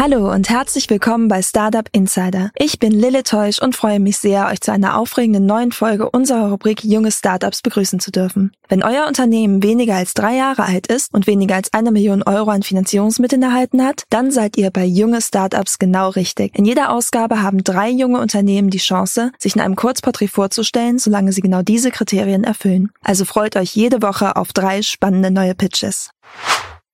Hallo 0.00 0.32
und 0.32 0.48
herzlich 0.48 0.88
willkommen 0.90 1.26
bei 1.26 1.42
Startup 1.42 1.88
Insider. 1.90 2.52
Ich 2.54 2.78
bin 2.78 2.92
Lille 2.92 3.24
Teusch 3.24 3.60
und 3.60 3.74
freue 3.74 3.98
mich 3.98 4.18
sehr, 4.18 4.46
euch 4.46 4.60
zu 4.60 4.70
einer 4.70 4.96
aufregenden 4.96 5.44
neuen 5.44 5.72
Folge 5.72 6.08
unserer 6.08 6.50
Rubrik 6.50 6.84
Junge 6.84 7.10
Startups 7.10 7.62
begrüßen 7.62 7.98
zu 7.98 8.12
dürfen. 8.12 8.52
Wenn 8.68 8.84
euer 8.84 9.08
Unternehmen 9.08 9.60
weniger 9.64 9.96
als 9.96 10.14
drei 10.14 10.36
Jahre 10.36 10.66
alt 10.66 10.86
ist 10.86 11.12
und 11.12 11.26
weniger 11.26 11.56
als 11.56 11.72
eine 11.72 11.90
Million 11.90 12.22
Euro 12.22 12.50
an 12.50 12.62
Finanzierungsmitteln 12.62 13.42
erhalten 13.42 13.84
hat, 13.84 14.04
dann 14.08 14.30
seid 14.30 14.56
ihr 14.56 14.70
bei 14.70 14.84
Junge 14.84 15.20
Startups 15.20 15.80
genau 15.80 16.10
richtig. 16.10 16.56
In 16.56 16.64
jeder 16.64 16.92
Ausgabe 16.92 17.42
haben 17.42 17.64
drei 17.64 17.90
junge 17.90 18.20
Unternehmen 18.20 18.70
die 18.70 18.78
Chance, 18.78 19.32
sich 19.36 19.56
in 19.56 19.60
einem 19.60 19.74
Kurzporträt 19.74 20.28
vorzustellen, 20.28 21.00
solange 21.00 21.32
sie 21.32 21.40
genau 21.40 21.62
diese 21.62 21.90
Kriterien 21.90 22.44
erfüllen. 22.44 22.92
Also 23.02 23.24
freut 23.24 23.56
euch 23.56 23.74
jede 23.74 24.00
Woche 24.00 24.36
auf 24.36 24.52
drei 24.52 24.82
spannende 24.82 25.32
neue 25.32 25.56
Pitches. 25.56 26.10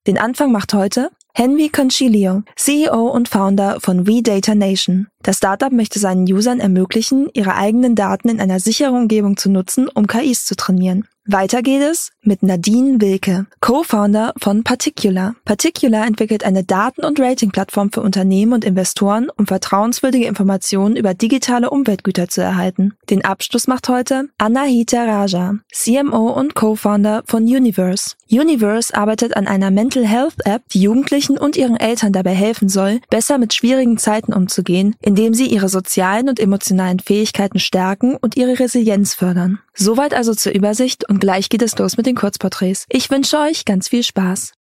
Den 0.06 0.16
Anfang 0.16 0.52
macht 0.52 0.72
heute 0.72 1.10
Henry 1.36 1.68
Concilio, 1.68 2.44
CEO 2.54 3.08
und 3.08 3.28
Founder 3.28 3.80
von 3.80 4.06
WeData 4.06 4.54
Nation. 4.54 5.08
Das 5.20 5.38
Startup 5.38 5.72
möchte 5.72 5.98
seinen 5.98 6.32
Usern 6.32 6.60
ermöglichen, 6.60 7.28
ihre 7.32 7.56
eigenen 7.56 7.96
Daten 7.96 8.28
in 8.28 8.40
einer 8.40 8.60
sicheren 8.60 8.94
Umgebung 8.94 9.36
zu 9.36 9.50
nutzen, 9.50 9.88
um 9.88 10.06
KIs 10.06 10.44
zu 10.44 10.54
trainieren. 10.54 11.08
Weiter 11.26 11.62
geht 11.62 11.80
es 11.80 12.10
mit 12.20 12.42
Nadine 12.42 13.00
Wilke, 13.00 13.46
Co-Founder 13.62 14.34
von 14.36 14.62
Particular. 14.62 15.34
Particular 15.46 16.06
entwickelt 16.06 16.44
eine 16.44 16.64
Daten- 16.64 17.02
und 17.02 17.18
Rating-Plattform 17.18 17.92
für 17.92 18.02
Unternehmen 18.02 18.52
und 18.52 18.62
Investoren, 18.62 19.30
um 19.34 19.46
vertrauenswürdige 19.46 20.26
Informationen 20.26 20.96
über 20.96 21.14
digitale 21.14 21.70
Umweltgüter 21.70 22.28
zu 22.28 22.42
erhalten. 22.42 22.92
Den 23.08 23.24
Abschluss 23.24 23.66
macht 23.66 23.88
heute 23.88 24.28
Anahita 24.36 25.02
Raja, 25.02 25.54
CMO 25.72 26.28
und 26.28 26.54
Co-Founder 26.54 27.22
von 27.24 27.44
Universe. 27.44 28.16
Universe 28.30 28.94
arbeitet 28.94 29.34
an 29.34 29.46
einer 29.46 29.70
Mental 29.70 30.06
Health 30.06 30.44
App, 30.44 30.68
die 30.74 30.82
Jugendlichen 30.82 31.38
und 31.38 31.56
ihren 31.56 31.78
Eltern 31.78 32.12
dabei 32.12 32.34
helfen 32.34 32.68
soll, 32.68 33.00
besser 33.08 33.38
mit 33.38 33.54
schwierigen 33.54 33.96
Zeiten 33.96 34.34
umzugehen, 34.34 34.94
indem 35.00 35.32
sie 35.32 35.46
ihre 35.46 35.70
sozialen 35.70 36.28
und 36.28 36.38
emotionalen 36.38 37.00
Fähigkeiten 37.00 37.60
stärken 37.60 38.14
und 38.14 38.36
ihre 38.36 38.58
Resilienz 38.58 39.14
fördern. 39.14 39.60
Soweit 39.76 40.14
also 40.14 40.34
zur 40.34 40.54
Übersicht 40.54 41.08
und 41.08 41.20
gleich 41.20 41.48
geht 41.48 41.62
es 41.62 41.76
los 41.78 41.96
mit 41.96 42.06
den 42.06 42.14
Kurzporträts. 42.14 42.86
Ich 42.88 43.10
wünsche 43.10 43.38
euch 43.38 43.64
ganz 43.64 43.88
viel 43.88 44.02
Spaß. 44.02 44.52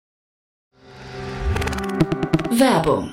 Werbung. 2.50 3.12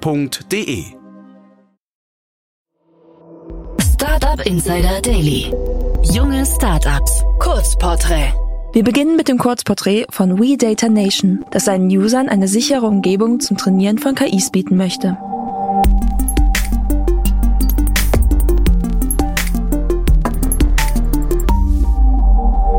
www.startup.de. 0.00 0.84
Startup 3.80 4.46
Insider 4.46 5.00
Daily. 5.00 5.52
Junge 6.02 6.46
Startups. 6.46 7.22
Kurzporträt. 7.38 8.32
Wir 8.72 8.84
beginnen 8.84 9.16
mit 9.16 9.28
dem 9.28 9.38
Kurzporträt 9.38 10.06
von 10.10 10.40
WeData 10.40 10.88
Nation, 10.88 11.44
das 11.50 11.66
seinen 11.66 11.88
Usern 11.88 12.28
eine 12.28 12.48
sichere 12.48 12.86
Umgebung 12.86 13.40
zum 13.40 13.56
Trainieren 13.56 13.98
von 13.98 14.14
KIs 14.14 14.50
bieten 14.50 14.76
möchte. 14.76 15.16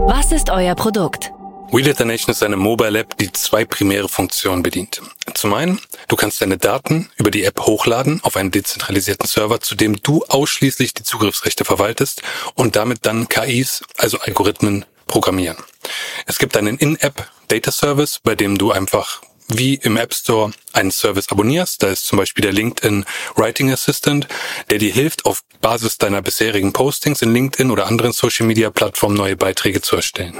Was 0.08 0.32
ist 0.32 0.50
euer 0.50 0.76
Produkt? 0.76 1.32
WeData 1.76 2.06
Nation 2.06 2.30
ist 2.30 2.44
eine 2.44 2.56
Mobile 2.56 3.00
App, 3.00 3.18
die 3.18 3.32
zwei 3.32 3.66
primäre 3.66 4.08
Funktionen 4.08 4.62
bedient. 4.62 5.02
Zum 5.34 5.56
einen, 5.56 5.82
du 6.08 6.16
kannst 6.16 6.40
deine 6.40 6.60
Daten 6.60 7.10
über 7.16 7.32
die 7.32 7.44
App 7.46 7.62
hochladen 7.62 8.20
auf 8.22 8.38
einen 8.38 8.52
dezentralisierten 8.52 9.28
Server, 9.28 9.60
zu 9.60 9.74
dem 9.74 10.00
du 10.04 10.24
ausschließlich 10.26 10.94
die 10.94 11.02
Zugriffsrechte 11.02 11.66
verwaltest 11.66 12.22
und 12.54 12.76
damit 12.76 13.08
dann 13.08 13.28
KIs, 13.28 13.84
also 13.98 14.20
Algorithmen, 14.20 14.86
programmieren. 15.08 15.58
Es 16.28 16.38
gibt 16.38 16.56
einen 16.58 16.78
In-App 16.78 17.28
Data 17.48 17.72
Service, 17.72 18.20
bei 18.24 18.36
dem 18.36 18.60
du 18.60 18.72
einfach 18.72 19.24
wie 19.48 19.74
im 19.74 19.98
App 19.98 20.14
Store 20.14 20.52
einen 20.74 20.92
Service 20.92 21.30
abonnierst. 21.30 21.82
Da 21.82 21.88
ist 21.88 22.06
zum 22.06 22.20
Beispiel 22.20 22.44
der 22.44 22.54
LinkedIn 22.54 23.04
Writing 23.36 23.72
Assistant, 23.72 24.28
der 24.70 24.78
dir 24.78 24.94
hilft, 24.94 25.26
auf 25.26 25.42
Basis 25.60 25.98
deiner 25.98 26.22
bisherigen 26.22 26.72
Postings 26.72 27.24
in 27.24 27.34
LinkedIn 27.34 27.72
oder 27.72 27.88
anderen 27.88 28.12
Social 28.12 28.46
Media 28.46 28.70
Plattformen 28.70 29.18
neue 29.18 29.36
Beiträge 29.36 29.82
zu 29.82 29.96
erstellen. 29.96 30.38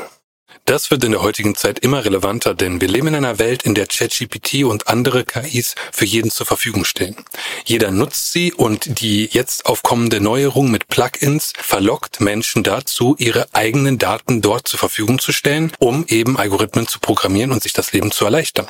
Das 0.66 0.92
wird 0.92 1.04
in 1.04 1.12
der 1.12 1.22
heutigen 1.22 1.56
Zeit 1.56 1.80
immer 1.80 2.06
relevanter, 2.06 2.54
denn 2.54 2.80
wir 2.80 2.88
leben 2.88 3.08
in 3.08 3.16
einer 3.16 3.38
Welt, 3.38 3.64
in 3.64 3.76
der 3.76 3.86
ChatGPT 3.86 4.64
und 4.64 4.88
andere 4.88 5.26
KIs 5.26 5.76
für 5.92 6.06
jeden 6.06 6.32
zur 6.32 6.46
Verfügung 6.46 6.86
stehen. 6.86 7.18
Jeder 7.66 7.92
nutzt 7.92 8.32
sie 8.32 8.54
und 8.54 9.02
die 9.02 9.26
jetzt 9.26 9.66
aufkommende 9.66 10.22
Neuerung 10.22 10.72
mit 10.72 10.88
Plugins 10.88 11.52
verlockt 11.58 12.22
Menschen 12.22 12.64
dazu, 12.64 13.18
ihre 13.20 13.54
eigenen 13.54 13.98
Daten 13.98 14.40
dort 14.40 14.66
zur 14.66 14.80
Verfügung 14.80 15.20
zu 15.20 15.34
stellen, 15.34 15.74
um 15.80 16.06
eben 16.08 16.38
Algorithmen 16.38 16.88
zu 16.88 17.02
programmieren 17.02 17.52
und 17.52 17.62
sich 17.62 17.74
das 17.74 17.92
Leben 17.92 18.14
zu 18.14 18.24
erleichtern. 18.24 18.68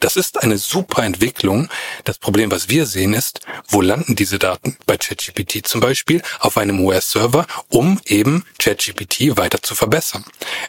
Das 0.00 0.16
ist 0.16 0.42
eine 0.42 0.56
super 0.56 1.02
Entwicklung. 1.02 1.68
Das 2.04 2.16
Problem, 2.16 2.50
was 2.50 2.70
wir 2.70 2.86
sehen, 2.86 3.12
ist, 3.12 3.40
wo 3.68 3.82
landen 3.82 4.16
diese 4.16 4.38
Daten? 4.38 4.78
Bei 4.86 4.96
ChatGPT 4.96 5.66
zum 5.66 5.82
Beispiel 5.82 6.22
auf 6.40 6.56
einem 6.56 6.80
US-Server, 6.80 7.46
um 7.68 8.00
eben 8.06 8.46
ChatGPT 8.58 9.36
weiter 9.36 9.62
zu 9.62 9.74
verbessern. 9.74 10.24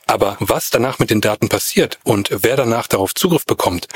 Aber 0.06 0.36
was 0.42 0.65
danach 0.70 1.00
mit 1.00 1.10
den 1.10 1.22
Daten 1.22 1.50
passiert 1.50 2.00
und 2.04 2.30
wer 2.32 2.56
danach 2.56 2.88
darauf 2.88 3.14
Zugriff 3.14 3.46
bekommt, 3.46 3.88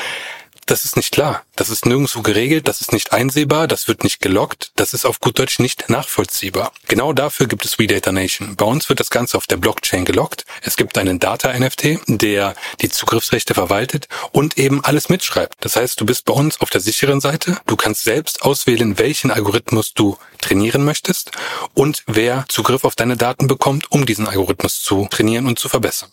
das 0.69 0.85
ist 0.85 0.97
nicht 0.97 1.12
klar. 1.12 1.41
Das 1.56 1.69
ist 1.69 1.88
nirgendwo 1.88 2.22
geregelt, 2.22 2.68
das 2.68 2.80
ist 2.80 2.94
nicht 2.94 3.12
einsehbar, 3.12 3.68
das 3.68 3.88
wird 3.88 4.03
nicht 4.03 4.22
gelockt, 4.22 4.72
das 4.75 4.94
ist 4.94 5.03
auf 5.03 5.19
gut 5.19 5.40
Deutsch 5.40 5.57
nicht 5.57 5.90
nachvollziehbar. 5.90 6.72
Genau 6.88 7.12
dafür 7.12 7.47
gibt 7.47 7.66
es 7.66 7.80
WeData 7.80 8.12
Nation. 8.12 8.56
Bei 8.56 8.66
uns 8.66 8.88
wird 8.88 9.00
das 9.00 9.09
Ganze 9.09 9.35
auf 9.38 9.47
der 9.47 9.57
Blockchain 9.57 10.06
gelockt. 10.06 10.46
Es 10.62 10.78
gibt 10.78 11.00
einen 11.00 11.18
Data-NFT, 11.18 12.02
der 12.06 12.53
die 12.81 12.90
Zugriffsrechte 12.90 13.56
verwaltet 13.56 14.09
und 14.31 14.59
eben 14.59 14.84
alles 14.84 15.09
mitschreibt. 15.09 15.56
Das 15.62 15.75
heißt, 15.75 16.00
du 16.00 16.06
bist 16.06 16.25
bei 16.25 16.34
uns 16.34 16.62
auf 16.62 16.69
der 16.69 16.81
sicheren 16.81 17.19
Seite. 17.19 17.57
Du 17.66 17.75
kannst 17.75 18.03
selbst 18.03 18.44
auswählen, 18.44 19.00
welchen 19.00 19.31
Algorithmus 19.31 19.96
du 19.96 20.19
trainieren 20.40 20.86
möchtest 20.86 21.31
und 21.74 22.03
wer 22.06 22.46
Zugriff 22.47 22.84
auf 22.84 22.94
deine 22.94 23.18
Daten 23.18 23.47
bekommt, 23.47 23.91
um 23.91 24.06
diesen 24.06 24.28
Algorithmus 24.28 24.84
zu 24.84 25.07
trainieren 25.09 25.47
und 25.47 25.57
zu 25.57 25.68
verbessern. 25.68 26.12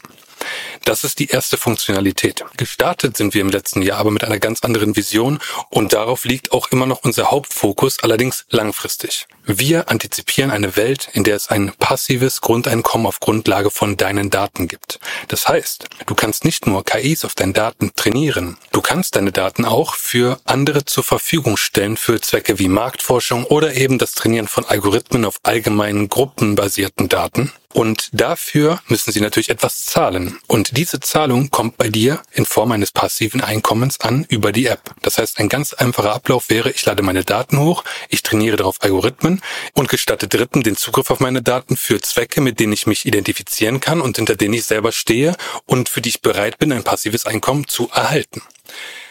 Das 0.86 1.02
ist 1.02 1.18
die 1.18 1.26
erste 1.26 1.56
Funktionalität. 1.56 2.44
Gestartet 2.56 3.16
sind 3.16 3.34
wir 3.34 3.40
im 3.40 3.50
letzten 3.50 3.82
Jahr 3.82 3.98
aber 3.98 4.12
mit 4.12 4.22
einer 4.22 4.38
ganz 4.38 4.60
anderen 4.60 4.94
Vision 4.94 5.40
und 5.68 5.92
darauf 5.92 6.24
liegt 6.24 6.52
auch 6.52 6.68
immer 6.68 6.86
noch 6.86 7.02
unser 7.02 7.32
Hauptfokus, 7.32 7.98
allerdings 8.04 8.46
langfristig. 8.50 9.26
Wir 9.44 9.90
antizipieren 9.90 10.52
eine 10.52 10.76
Welt, 10.76 11.08
in 11.12 11.24
der 11.24 11.34
es 11.34 11.48
ein 11.48 11.72
passives 11.80 12.40
Grundeinkommen 12.40 13.08
auf 13.08 13.18
Grundlage 13.18 13.72
von 13.72 13.96
deinen 13.96 14.30
Daten 14.30 14.68
gibt. 14.68 15.00
Das 15.26 15.48
heißt, 15.48 15.88
du 16.06 16.14
kannst 16.14 16.44
nicht 16.44 16.68
nur 16.68 16.84
KIs 16.84 17.24
auf 17.24 17.34
deinen 17.34 17.52
Daten 17.52 17.90
trainieren, 17.96 18.56
du 18.70 18.80
kannst 18.80 19.16
deine 19.16 19.32
Daten 19.32 19.64
auch 19.64 19.96
für 19.96 20.38
andere 20.44 20.84
zur 20.84 21.02
Verfügung 21.02 21.56
stellen 21.56 21.96
für 21.96 22.20
Zwecke 22.20 22.60
wie 22.60 22.68
Marktforschung 22.68 23.42
oder 23.42 23.74
eben 23.74 23.98
das 23.98 24.12
Trainieren 24.12 24.46
von 24.46 24.64
Algorithmen 24.64 25.24
auf 25.24 25.40
allgemeinen 25.42 26.08
gruppenbasierten 26.08 27.08
Daten. 27.08 27.50
Und 27.76 28.08
dafür 28.12 28.80
müssen 28.88 29.12
sie 29.12 29.20
natürlich 29.20 29.50
etwas 29.50 29.84
zahlen. 29.84 30.38
Und 30.46 30.78
diese 30.78 30.98
Zahlung 30.98 31.50
kommt 31.50 31.76
bei 31.76 31.90
dir 31.90 32.22
in 32.32 32.46
Form 32.46 32.72
eines 32.72 32.90
passiven 32.90 33.42
Einkommens 33.42 34.00
an 34.00 34.24
über 34.30 34.50
die 34.50 34.64
App. 34.64 34.94
Das 35.02 35.18
heißt, 35.18 35.38
ein 35.38 35.50
ganz 35.50 35.74
einfacher 35.74 36.14
Ablauf 36.14 36.48
wäre, 36.48 36.70
ich 36.70 36.86
lade 36.86 37.02
meine 37.02 37.22
Daten 37.22 37.58
hoch, 37.58 37.84
ich 38.08 38.22
trainiere 38.22 38.56
darauf 38.56 38.76
Algorithmen 38.80 39.42
und 39.74 39.90
gestatte 39.90 40.26
Dritten 40.26 40.62
den 40.62 40.78
Zugriff 40.78 41.10
auf 41.10 41.20
meine 41.20 41.42
Daten 41.42 41.76
für 41.76 42.00
Zwecke, 42.00 42.40
mit 42.40 42.60
denen 42.60 42.72
ich 42.72 42.86
mich 42.86 43.04
identifizieren 43.04 43.78
kann 43.78 44.00
und 44.00 44.16
hinter 44.16 44.36
denen 44.36 44.54
ich 44.54 44.64
selber 44.64 44.90
stehe 44.90 45.36
und 45.66 45.90
für 45.90 46.00
die 46.00 46.08
ich 46.08 46.22
bereit 46.22 46.56
bin, 46.56 46.72
ein 46.72 46.82
passives 46.82 47.26
Einkommen 47.26 47.68
zu 47.68 47.90
erhalten. 47.90 48.40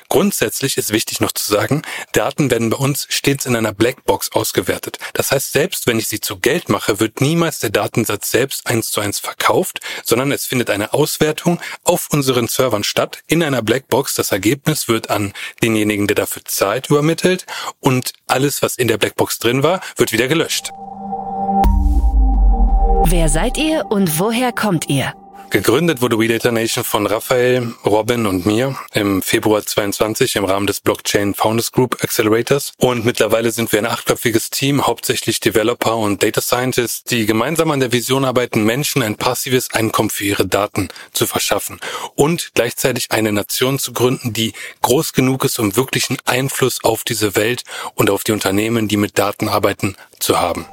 Grundsätzlich 0.10 0.78
ist 0.78 0.92
wichtig 0.92 1.20
noch 1.20 1.32
zu 1.32 1.52
sagen, 1.52 1.82
Daten 2.12 2.52
werden 2.52 2.70
bei 2.70 2.78
uns 2.78 3.08
stets 3.10 3.46
in 3.46 3.56
einer 3.56 3.74
Blackbox 3.74 4.32
ausgewertet. 4.32 5.00
Das 5.14 5.32
heißt, 5.32 5.52
selbst 5.52 5.88
wenn 5.88 6.00
ich 6.00 6.08
sie 6.08 6.20
zu 6.20 6.38
Geld 6.40 6.70
mache, 6.70 7.00
wird 7.00 7.22
niemals 7.22 7.60
der 7.60 7.72
Datensatz 7.72 8.32
selbst 8.32 8.68
eins 8.68 8.92
zu 8.92 9.02
eins 9.02 9.20
verkauft, 9.20 9.80
sondern 10.04 10.32
es 10.32 10.46
findet 10.46 10.70
eine 10.70 10.94
Auswertung 10.94 11.60
auf 11.84 12.08
unseren 12.12 12.48
Servern 12.48 12.84
statt 12.84 13.20
in 13.28 13.44
einer 13.44 13.62
Blackbox. 13.62 14.16
Das 14.16 14.32
Ergebnis 14.32 14.88
wird 14.88 15.10
an 15.10 15.34
denjenigen, 15.64 16.08
der 16.08 16.16
dafür 16.16 16.44
zahlt, 16.46 16.90
übermittelt 16.90 17.46
und 17.80 18.14
alles, 18.28 18.62
was 18.62 18.78
in 18.78 18.88
der 18.88 18.98
Blackbox 18.98 19.40
drin 19.40 19.64
war, 19.64 19.82
wird 19.98 20.12
wieder 20.12 20.28
gelöscht. 20.28 20.72
Wer 23.08 23.30
seid 23.30 23.58
ihr 23.58 23.86
und 23.90 24.20
woher 24.20 24.52
kommt 24.52 24.90
ihr? 24.90 25.14
Gegründet 25.56 26.02
wurde 26.02 26.20
WeData 26.20 26.52
Nation 26.52 26.84
von 26.84 27.08
Raphael, 27.08 27.74
Robin 27.86 28.26
und 28.26 28.46
mir 28.46 28.78
im 28.94 29.22
Februar 29.22 29.66
22 29.66 30.36
im 30.36 30.44
Rahmen 30.44 30.68
des 30.68 30.82
Blockchain 30.82 31.34
Founders 31.34 31.72
Group 31.72 32.04
Accelerators. 32.04 32.74
Und 32.78 33.06
mittlerweile 33.06 33.52
sind 33.52 33.72
wir 33.72 33.80
ein 33.80 33.86
achtköpfiges 33.86 34.50
Team, 34.50 34.86
hauptsächlich 34.86 35.40
Developer 35.40 35.96
und 35.96 36.22
Data 36.22 36.42
Scientists, 36.42 37.06
die 37.06 37.26
gemeinsam 37.26 37.72
an 37.72 37.80
der 37.80 37.94
Vision 37.94 38.26
arbeiten, 38.26 38.66
Menschen 38.66 39.02
ein 39.02 39.16
passives 39.16 39.74
Einkommen 39.74 40.10
für 40.10 40.26
ihre 40.26 40.46
Daten 40.46 40.90
zu 41.14 41.26
verschaffen 41.26 41.80
und 42.16 42.52
gleichzeitig 42.54 43.12
eine 43.12 43.32
Nation 43.32 43.80
zu 43.80 43.94
gründen, 43.94 44.34
die 44.34 44.52
groß 44.82 45.14
genug 45.14 45.46
ist, 45.46 45.58
um 45.58 45.78
wirklichen 45.78 46.18
Einfluss 46.26 46.84
auf 46.84 47.06
diese 47.06 47.38
Welt 47.38 47.64
und 47.94 48.10
auf 48.10 48.26
die 48.26 48.34
Unternehmen, 48.34 48.90
die 48.90 48.98
mit 48.98 49.18
Daten 49.18 49.48
arbeiten, 49.48 49.96
zu 50.20 50.38
haben. 50.38 50.66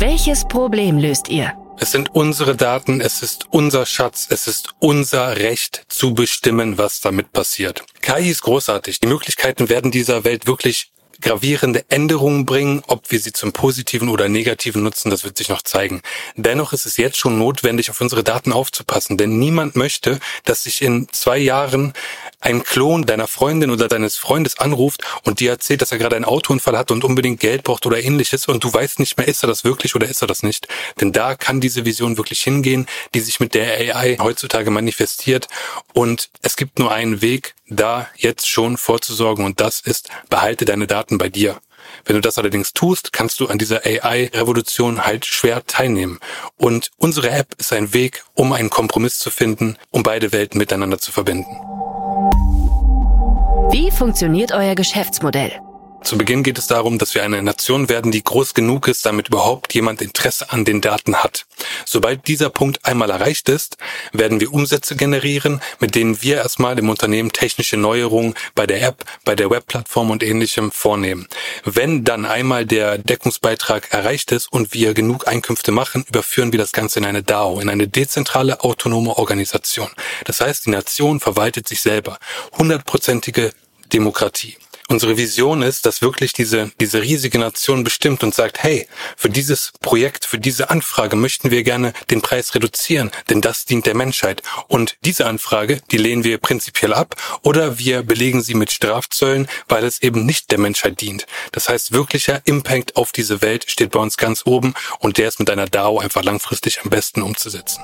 Welches 0.00 0.48
Problem 0.48 0.96
löst 0.96 1.28
ihr? 1.28 1.52
Es 1.80 1.92
sind 1.92 2.12
unsere 2.12 2.56
Daten, 2.56 3.00
es 3.00 3.22
ist 3.22 3.46
unser 3.50 3.86
Schatz, 3.86 4.26
es 4.30 4.48
ist 4.48 4.74
unser 4.80 5.36
Recht 5.36 5.84
zu 5.88 6.12
bestimmen, 6.12 6.76
was 6.76 7.00
damit 7.00 7.32
passiert. 7.32 7.84
KI 8.00 8.30
ist 8.30 8.42
großartig. 8.42 8.98
Die 8.98 9.06
Möglichkeiten 9.06 9.68
werden 9.68 9.92
dieser 9.92 10.24
Welt 10.24 10.48
wirklich 10.48 10.90
gravierende 11.20 11.84
Änderungen 11.88 12.46
bringen. 12.46 12.82
Ob 12.88 13.10
wir 13.12 13.20
sie 13.20 13.32
zum 13.32 13.52
Positiven 13.52 14.08
oder 14.08 14.28
Negativen 14.28 14.82
nutzen, 14.82 15.10
das 15.10 15.24
wird 15.24 15.38
sich 15.38 15.48
noch 15.48 15.62
zeigen. 15.62 16.02
Dennoch 16.36 16.72
ist 16.72 16.86
es 16.86 16.96
jetzt 16.96 17.16
schon 17.16 17.38
notwendig, 17.38 17.90
auf 17.90 18.00
unsere 18.00 18.24
Daten 18.24 18.52
aufzupassen, 18.52 19.16
denn 19.16 19.38
niemand 19.38 19.76
möchte, 19.76 20.18
dass 20.44 20.64
sich 20.64 20.82
in 20.82 21.08
zwei 21.12 21.38
Jahren 21.38 21.92
ein 22.40 22.62
Klon 22.62 23.04
deiner 23.04 23.26
Freundin 23.26 23.70
oder 23.70 23.88
deines 23.88 24.16
Freundes 24.16 24.58
anruft 24.58 25.02
und 25.24 25.40
dir 25.40 25.50
erzählt, 25.50 25.82
dass 25.82 25.92
er 25.92 25.98
gerade 25.98 26.16
einen 26.16 26.24
Autounfall 26.24 26.78
hat 26.78 26.90
und 26.90 27.04
unbedingt 27.04 27.40
Geld 27.40 27.64
braucht 27.64 27.86
oder 27.86 28.02
ähnliches 28.02 28.46
und 28.46 28.62
du 28.62 28.72
weißt 28.72 29.00
nicht 29.00 29.16
mehr, 29.16 29.28
ist 29.28 29.42
er 29.42 29.48
das 29.48 29.64
wirklich 29.64 29.94
oder 29.94 30.08
ist 30.08 30.22
er 30.22 30.28
das 30.28 30.42
nicht. 30.42 30.68
Denn 31.00 31.12
da 31.12 31.34
kann 31.34 31.60
diese 31.60 31.84
Vision 31.84 32.16
wirklich 32.16 32.42
hingehen, 32.42 32.86
die 33.14 33.20
sich 33.20 33.40
mit 33.40 33.54
der 33.54 33.96
AI 33.96 34.18
heutzutage 34.20 34.70
manifestiert 34.70 35.48
und 35.92 36.30
es 36.42 36.56
gibt 36.56 36.78
nur 36.78 36.92
einen 36.92 37.22
Weg, 37.22 37.54
da 37.68 38.08
jetzt 38.16 38.48
schon 38.48 38.76
vorzusorgen 38.76 39.44
und 39.44 39.60
das 39.60 39.80
ist, 39.80 40.08
behalte 40.30 40.64
deine 40.64 40.86
Daten 40.86 41.18
bei 41.18 41.28
dir. 41.28 41.60
Wenn 42.04 42.16
du 42.16 42.20
das 42.20 42.38
allerdings 42.38 42.72
tust, 42.72 43.12
kannst 43.12 43.40
du 43.40 43.48
an 43.48 43.58
dieser 43.58 43.84
AI-Revolution 43.84 45.04
halt 45.04 45.26
schwer 45.26 45.66
teilnehmen. 45.66 46.18
Und 46.56 46.90
unsere 46.96 47.30
App 47.30 47.54
ist 47.58 47.72
ein 47.72 47.92
Weg, 47.92 48.24
um 48.34 48.52
einen 48.52 48.70
Kompromiss 48.70 49.18
zu 49.18 49.30
finden, 49.30 49.76
um 49.90 50.02
beide 50.02 50.32
Welten 50.32 50.58
miteinander 50.58 50.98
zu 50.98 51.12
verbinden. 51.12 51.67
Wie 53.70 53.90
funktioniert 53.90 54.52
euer 54.52 54.74
Geschäftsmodell? 54.74 55.52
Zu 56.02 56.16
Beginn 56.16 56.42
geht 56.42 56.58
es 56.58 56.68
darum, 56.68 56.96
dass 56.98 57.14
wir 57.14 57.22
eine 57.22 57.42
Nation 57.42 57.88
werden, 57.88 58.12
die 58.12 58.22
groß 58.22 58.54
genug 58.54 58.88
ist, 58.88 59.04
damit 59.04 59.28
überhaupt 59.28 59.74
jemand 59.74 60.00
Interesse 60.00 60.50
an 60.50 60.64
den 60.64 60.80
Daten 60.80 61.16
hat. 61.16 61.44
Sobald 61.84 62.28
dieser 62.28 62.50
Punkt 62.50 62.84
einmal 62.86 63.10
erreicht 63.10 63.48
ist, 63.48 63.76
werden 64.12 64.40
wir 64.40 64.52
Umsätze 64.52 64.96
generieren, 64.96 65.60
mit 65.80 65.94
denen 65.94 66.22
wir 66.22 66.36
erstmal 66.36 66.78
im 66.78 66.88
Unternehmen 66.88 67.32
technische 67.32 67.76
Neuerungen 67.76 68.34
bei 68.54 68.66
der 68.66 68.82
App, 68.82 69.04
bei 69.24 69.34
der 69.34 69.50
Webplattform 69.50 70.10
und 70.10 70.22
ähnlichem 70.22 70.70
vornehmen. 70.70 71.26
Wenn 71.64 72.04
dann 72.04 72.24
einmal 72.24 72.64
der 72.64 72.96
Deckungsbeitrag 72.98 73.92
erreicht 73.92 74.32
ist 74.32 74.50
und 74.50 74.72
wir 74.72 74.94
genug 74.94 75.26
Einkünfte 75.26 75.72
machen, 75.72 76.04
überführen 76.08 76.52
wir 76.52 76.58
das 76.58 76.72
Ganze 76.72 77.00
in 77.00 77.06
eine 77.06 77.22
DAO, 77.22 77.60
in 77.60 77.68
eine 77.68 77.88
dezentrale 77.88 78.62
autonome 78.62 79.18
Organisation. 79.18 79.90
Das 80.24 80.40
heißt, 80.40 80.66
die 80.66 80.70
Nation 80.70 81.20
verwaltet 81.20 81.68
sich 81.68 81.80
selber. 81.80 82.18
Hundertprozentige 82.56 83.52
Demokratie. 83.92 84.56
Unsere 84.90 85.18
Vision 85.18 85.60
ist, 85.60 85.84
dass 85.84 86.00
wirklich 86.00 86.32
diese, 86.32 86.72
diese 86.80 87.02
riesige 87.02 87.38
Nation 87.38 87.84
bestimmt 87.84 88.22
und 88.22 88.34
sagt, 88.34 88.62
hey, 88.62 88.88
für 89.18 89.28
dieses 89.28 89.70
Projekt, 89.82 90.24
für 90.24 90.38
diese 90.38 90.70
Anfrage 90.70 91.14
möchten 91.14 91.50
wir 91.50 91.62
gerne 91.62 91.92
den 92.10 92.22
Preis 92.22 92.54
reduzieren, 92.54 93.10
denn 93.28 93.42
das 93.42 93.66
dient 93.66 93.84
der 93.84 93.94
Menschheit. 93.94 94.42
Und 94.66 94.96
diese 95.04 95.26
Anfrage, 95.26 95.82
die 95.90 95.98
lehnen 95.98 96.24
wir 96.24 96.38
prinzipiell 96.38 96.94
ab 96.94 97.16
oder 97.42 97.78
wir 97.78 98.02
belegen 98.02 98.40
sie 98.40 98.54
mit 98.54 98.72
Strafzöllen, 98.72 99.46
weil 99.68 99.84
es 99.84 100.00
eben 100.00 100.24
nicht 100.24 100.50
der 100.50 100.58
Menschheit 100.58 101.02
dient. 101.02 101.26
Das 101.52 101.68
heißt, 101.68 101.92
wirklicher 101.92 102.40
Impact 102.46 102.96
auf 102.96 103.12
diese 103.12 103.42
Welt 103.42 103.70
steht 103.70 103.90
bei 103.90 104.00
uns 104.00 104.16
ganz 104.16 104.46
oben 104.46 104.72
und 105.00 105.18
der 105.18 105.28
ist 105.28 105.38
mit 105.38 105.50
einer 105.50 105.66
DAO 105.66 105.98
einfach 105.98 106.24
langfristig 106.24 106.80
am 106.82 106.88
besten 106.88 107.20
umzusetzen. 107.20 107.82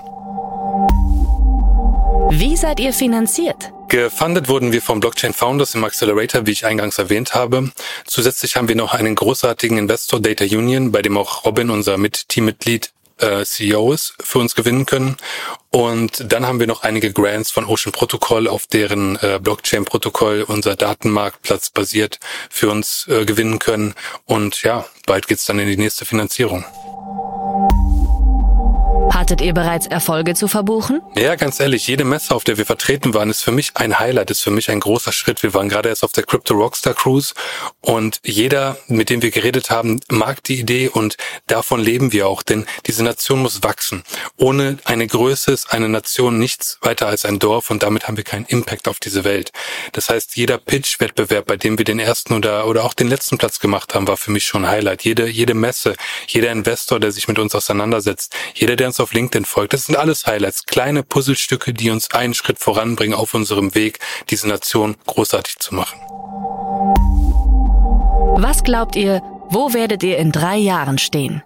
Wie 2.30 2.56
seid 2.56 2.80
ihr 2.80 2.94
finanziert? 2.94 3.73
Gefundet 3.88 4.48
wurden 4.48 4.72
wir 4.72 4.82
vom 4.82 5.00
Blockchain 5.00 5.32
Founders 5.32 5.74
im 5.74 5.84
Accelerator, 5.84 6.46
wie 6.46 6.52
ich 6.52 6.66
eingangs 6.66 6.98
erwähnt 6.98 7.34
habe. 7.34 7.70
Zusätzlich 8.06 8.56
haben 8.56 8.68
wir 8.68 8.76
noch 8.76 8.94
einen 8.94 9.14
großartigen 9.14 9.78
Investor 9.78 10.20
Data 10.20 10.44
Union, 10.44 10.90
bei 10.90 11.02
dem 11.02 11.16
auch 11.16 11.44
Robin, 11.44 11.70
unser 11.70 11.96
Mit-Teammitglied, 11.98 12.92
äh, 13.18 13.44
CEO 13.44 13.92
ist, 13.92 14.14
für 14.20 14.38
uns 14.38 14.54
gewinnen 14.54 14.86
können. 14.86 15.16
Und 15.70 16.32
dann 16.32 16.46
haben 16.46 16.60
wir 16.60 16.66
noch 16.66 16.82
einige 16.82 17.12
Grants 17.12 17.50
von 17.50 17.64
Ocean 17.64 17.92
Protocol, 17.92 18.48
auf 18.48 18.66
deren 18.66 19.16
äh, 19.16 19.38
Blockchain-Protokoll 19.40 20.44
unser 20.46 20.76
Datenmarktplatz 20.76 21.70
basiert, 21.70 22.18
für 22.50 22.70
uns 22.70 23.06
äh, 23.08 23.24
gewinnen 23.24 23.58
können. 23.58 23.94
Und 24.24 24.62
ja, 24.62 24.86
bald 25.06 25.28
geht's 25.28 25.46
dann 25.46 25.58
in 25.58 25.68
die 25.68 25.76
nächste 25.76 26.04
Finanzierung. 26.04 26.64
Hattet 29.14 29.40
ihr 29.40 29.54
bereits 29.54 29.86
Erfolge 29.86 30.34
zu 30.34 30.48
verbuchen? 30.48 31.00
Ja, 31.14 31.36
ganz 31.36 31.60
ehrlich, 31.60 31.86
jede 31.86 32.02
Messe, 32.02 32.34
auf 32.34 32.42
der 32.42 32.58
wir 32.58 32.66
vertreten 32.66 33.14
waren, 33.14 33.30
ist 33.30 33.44
für 33.44 33.52
mich 33.52 33.70
ein 33.74 34.00
Highlight, 34.00 34.32
ist 34.32 34.42
für 34.42 34.50
mich 34.50 34.72
ein 34.72 34.80
großer 34.80 35.12
Schritt. 35.12 35.44
Wir 35.44 35.54
waren 35.54 35.68
gerade 35.68 35.88
erst 35.88 36.02
auf 36.02 36.10
der 36.10 36.24
Crypto 36.24 36.54
Rockstar 36.54 36.94
Cruise 36.94 37.32
und 37.80 38.18
jeder, 38.24 38.76
mit 38.88 39.10
dem 39.10 39.22
wir 39.22 39.30
geredet 39.30 39.70
haben, 39.70 40.00
mag 40.10 40.42
die 40.42 40.58
Idee 40.58 40.88
und 40.88 41.16
davon 41.46 41.78
leben 41.78 42.12
wir 42.12 42.26
auch, 42.26 42.42
denn 42.42 42.66
diese 42.86 43.04
Nation 43.04 43.38
muss 43.38 43.62
wachsen. 43.62 44.02
Ohne 44.36 44.78
eine 44.84 45.06
Größe 45.06 45.52
ist 45.52 45.72
eine 45.72 45.88
Nation 45.88 46.40
nichts 46.40 46.78
weiter 46.82 47.06
als 47.06 47.24
ein 47.24 47.38
Dorf 47.38 47.70
und 47.70 47.84
damit 47.84 48.08
haben 48.08 48.16
wir 48.16 48.24
keinen 48.24 48.46
Impact 48.46 48.88
auf 48.88 48.98
diese 48.98 49.22
Welt. 49.22 49.52
Das 49.92 50.08
heißt, 50.10 50.34
jeder 50.36 50.58
Pitch-Wettbewerb, 50.58 51.46
bei 51.46 51.56
dem 51.56 51.78
wir 51.78 51.84
den 51.84 52.00
ersten 52.00 52.34
oder, 52.34 52.66
oder 52.66 52.82
auch 52.82 52.94
den 52.94 53.06
letzten 53.06 53.38
Platz 53.38 53.60
gemacht 53.60 53.94
haben, 53.94 54.08
war 54.08 54.16
für 54.16 54.32
mich 54.32 54.44
schon 54.44 54.64
ein 54.64 54.70
Highlight. 54.72 55.04
Jede, 55.04 55.28
jede 55.28 55.54
Messe, 55.54 55.94
jeder 56.26 56.50
Investor, 56.50 56.98
der 56.98 57.12
sich 57.12 57.28
mit 57.28 57.38
uns 57.38 57.54
auseinandersetzt, 57.54 58.34
jeder, 58.54 58.74
der 58.74 58.88
uns 58.88 59.03
auf 59.04 59.12
LinkedIn 59.12 59.44
folgt. 59.44 59.72
Das 59.72 59.86
sind 59.86 59.96
alles 59.96 60.26
Highlights, 60.26 60.66
kleine 60.66 61.02
Puzzlestücke, 61.02 61.72
die 61.72 61.90
uns 61.90 62.10
einen 62.10 62.34
Schritt 62.34 62.58
voranbringen 62.58 63.14
auf 63.14 63.34
unserem 63.34 63.74
Weg, 63.74 64.00
diese 64.30 64.48
Nation 64.48 64.96
großartig 65.06 65.58
zu 65.58 65.74
machen. 65.74 66.00
Was 68.36 68.64
glaubt 68.64 68.96
ihr, 68.96 69.22
wo 69.48 69.72
werdet 69.72 70.02
ihr 70.02 70.18
in 70.18 70.32
drei 70.32 70.56
Jahren 70.56 70.98
stehen? 70.98 71.42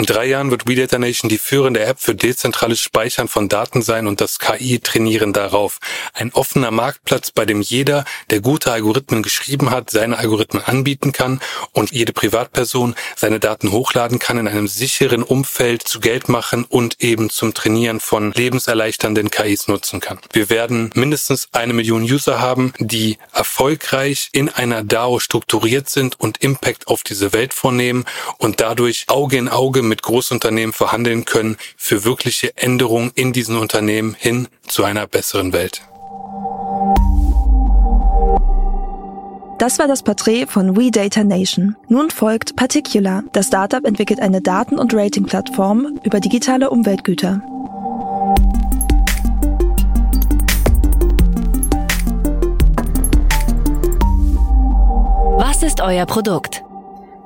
In 0.00 0.06
drei 0.06 0.24
Jahren 0.24 0.50
wird 0.50 0.66
WeData 0.66 0.98
Nation 0.98 1.28
die 1.28 1.36
führende 1.36 1.84
App 1.84 2.00
für 2.00 2.14
dezentrales 2.14 2.80
Speichern 2.80 3.28
von 3.28 3.50
Daten 3.50 3.82
sein 3.82 4.06
und 4.06 4.22
das 4.22 4.38
KI-Trainieren 4.38 5.34
darauf. 5.34 5.78
Ein 6.14 6.32
offener 6.32 6.70
Marktplatz, 6.70 7.32
bei 7.32 7.44
dem 7.44 7.60
jeder, 7.60 8.06
der 8.30 8.40
gute 8.40 8.72
Algorithmen 8.72 9.22
geschrieben 9.22 9.70
hat, 9.70 9.90
seine 9.90 10.16
Algorithmen 10.16 10.64
anbieten 10.64 11.12
kann 11.12 11.38
und 11.72 11.92
jede 11.92 12.14
Privatperson 12.14 12.94
seine 13.14 13.40
Daten 13.40 13.72
hochladen 13.72 14.18
kann, 14.18 14.38
in 14.38 14.48
einem 14.48 14.68
sicheren 14.68 15.22
Umfeld 15.22 15.86
zu 15.86 16.00
Geld 16.00 16.30
machen 16.30 16.64
und 16.64 17.02
eben 17.02 17.28
zum 17.28 17.52
Trainieren 17.52 18.00
von 18.00 18.32
lebenserleichternden 18.32 19.30
KIs 19.30 19.68
nutzen 19.68 20.00
kann. 20.00 20.18
Wir 20.32 20.48
werden 20.48 20.92
mindestens 20.94 21.48
eine 21.52 21.74
Million 21.74 22.04
User 22.04 22.40
haben, 22.40 22.72
die 22.78 23.18
erfolgreich 23.34 24.30
in 24.32 24.48
einer 24.48 24.82
DAO 24.82 25.18
strukturiert 25.18 25.90
sind 25.90 26.18
und 26.18 26.38
Impact 26.38 26.86
auf 26.88 27.02
diese 27.02 27.34
Welt 27.34 27.52
vornehmen 27.52 28.06
und 28.38 28.62
dadurch 28.62 29.04
Auge 29.08 29.36
in 29.36 29.50
Auge 29.50 29.89
mit 29.90 30.02
Großunternehmen 30.02 30.72
verhandeln 30.72 31.26
können 31.26 31.58
für 31.76 32.04
wirkliche 32.04 32.56
Änderungen 32.56 33.12
in 33.14 33.34
diesen 33.34 33.58
Unternehmen 33.58 34.16
hin 34.18 34.48
zu 34.66 34.84
einer 34.84 35.06
besseren 35.06 35.52
Welt. 35.52 35.82
Das 39.58 39.78
war 39.78 39.86
das 39.86 40.02
Porträt 40.02 40.46
von 40.46 40.74
We 40.74 40.90
Data 40.90 41.22
Nation. 41.22 41.76
Nun 41.88 42.08
folgt 42.08 42.56
Particular. 42.56 43.24
Das 43.32 43.48
Startup 43.48 43.84
entwickelt 43.84 44.18
eine 44.18 44.40
Daten- 44.40 44.78
und 44.78 44.94
Rating-Plattform 44.94 46.00
über 46.02 46.18
digitale 46.18 46.70
Umweltgüter. 46.70 47.42
Was 55.36 55.62
ist 55.62 55.82
euer 55.82 56.06
Produkt? 56.06 56.62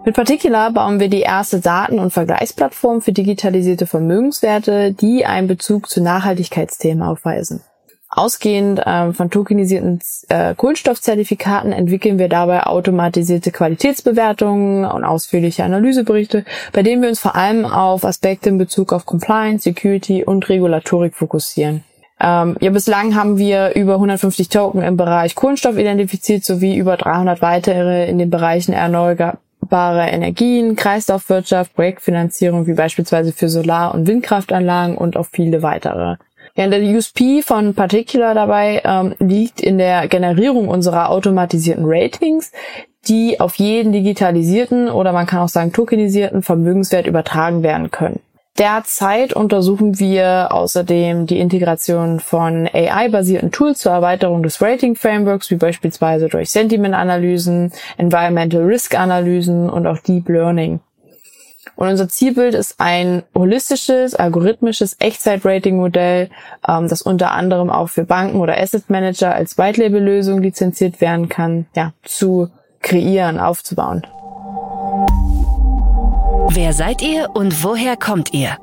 Mit 0.04 0.16
Particular 0.16 0.70
bauen 0.70 1.00
wir 1.00 1.08
die 1.08 1.22
erste 1.22 1.60
Daten- 1.60 1.98
und 1.98 2.12
Vergleichsplattform 2.12 3.00
für 3.00 3.12
digitalisierte 3.12 3.86
Vermögenswerte, 3.86 4.92
die 4.92 5.24
einen 5.24 5.48
Bezug 5.48 5.88
zu 5.88 6.02
Nachhaltigkeitsthemen 6.02 7.02
aufweisen. 7.02 7.62
Ausgehend 8.10 8.82
ähm, 8.84 9.14
von 9.14 9.30
tokenisierten 9.30 10.00
äh, 10.28 10.54
Kohlenstoffzertifikaten 10.54 11.72
entwickeln 11.72 12.18
wir 12.18 12.28
dabei 12.28 12.64
automatisierte 12.64 13.50
Qualitätsbewertungen 13.50 14.84
und 14.84 15.04
ausführliche 15.04 15.64
Analyseberichte, 15.64 16.44
bei 16.72 16.82
denen 16.82 17.00
wir 17.00 17.08
uns 17.08 17.18
vor 17.18 17.34
allem 17.34 17.64
auf 17.64 18.04
Aspekte 18.04 18.50
in 18.50 18.58
Bezug 18.58 18.92
auf 18.92 19.06
Compliance, 19.06 19.64
Security 19.64 20.22
und 20.22 20.48
Regulatorik 20.50 21.14
fokussieren. 21.14 21.82
Ähm, 22.20 22.56
ja, 22.60 22.70
bislang 22.70 23.16
haben 23.16 23.38
wir 23.38 23.74
über 23.74 23.94
150 23.94 24.48
Token 24.50 24.82
im 24.82 24.96
Bereich 24.96 25.34
Kohlenstoff 25.34 25.76
identifiziert 25.76 26.44
sowie 26.44 26.76
über 26.76 26.96
300 26.96 27.42
weitere 27.42 28.08
in 28.08 28.18
den 28.18 28.30
Bereichen 28.30 28.72
erneuerbare 29.64 30.10
Energien, 30.10 30.76
Kreislaufwirtschaft, 30.76 31.74
Projektfinanzierung 31.74 32.66
wie 32.66 32.74
beispielsweise 32.74 33.32
für 33.32 33.48
Solar- 33.48 33.94
und 33.94 34.06
Windkraftanlagen 34.06 34.96
und 34.96 35.16
auch 35.16 35.26
viele 35.30 35.62
weitere. 35.62 36.16
Ja, 36.56 36.68
der 36.68 36.82
USP 36.82 37.42
von 37.42 37.74
Particular 37.74 38.34
dabei 38.34 38.80
ähm, 38.84 39.14
liegt 39.18 39.60
in 39.60 39.78
der 39.78 40.06
Generierung 40.08 40.68
unserer 40.68 41.10
automatisierten 41.10 41.84
Ratings, 41.86 42.52
die 43.08 43.40
auf 43.40 43.56
jeden 43.56 43.92
digitalisierten 43.92 44.88
oder 44.88 45.12
man 45.12 45.26
kann 45.26 45.40
auch 45.40 45.48
sagen 45.48 45.72
tokenisierten 45.72 46.42
Vermögenswert 46.42 47.06
übertragen 47.06 47.62
werden 47.62 47.90
können. 47.90 48.20
Derzeit 48.58 49.32
untersuchen 49.32 49.98
wir 49.98 50.52
außerdem 50.52 51.26
die 51.26 51.40
Integration 51.40 52.20
von 52.20 52.68
AI-basierten 52.72 53.50
Tools 53.50 53.80
zur 53.80 53.90
Erweiterung 53.90 54.44
des 54.44 54.62
Rating-Frameworks, 54.62 55.50
wie 55.50 55.56
beispielsweise 55.56 56.28
durch 56.28 56.50
Sentiment-Analysen, 56.50 57.72
Environmental 57.96 58.62
Risk-Analysen 58.62 59.68
und 59.68 59.88
auch 59.88 59.98
Deep 59.98 60.28
Learning. 60.28 60.78
Und 61.74 61.88
unser 61.88 62.08
Zielbild 62.08 62.54
ist 62.54 62.76
ein 62.78 63.24
holistisches, 63.34 64.14
algorithmisches 64.14 64.96
Echtzeit-Rating-Modell, 65.00 66.30
ähm, 66.68 66.86
das 66.86 67.02
unter 67.02 67.32
anderem 67.32 67.70
auch 67.70 67.88
für 67.88 68.04
Banken 68.04 68.38
oder 68.38 68.56
Asset 68.56 68.88
Manager 68.88 69.34
als 69.34 69.58
White-Label-Lösung 69.58 70.40
lizenziert 70.40 71.00
werden 71.00 71.28
kann, 71.28 71.66
ja, 71.74 71.92
zu 72.04 72.50
kreieren, 72.80 73.40
aufzubauen. 73.40 74.06
Wer 76.56 76.72
seid 76.72 77.02
ihr 77.02 77.30
und 77.34 77.64
woher 77.64 77.96
kommt 77.96 78.32
ihr? 78.32 78.58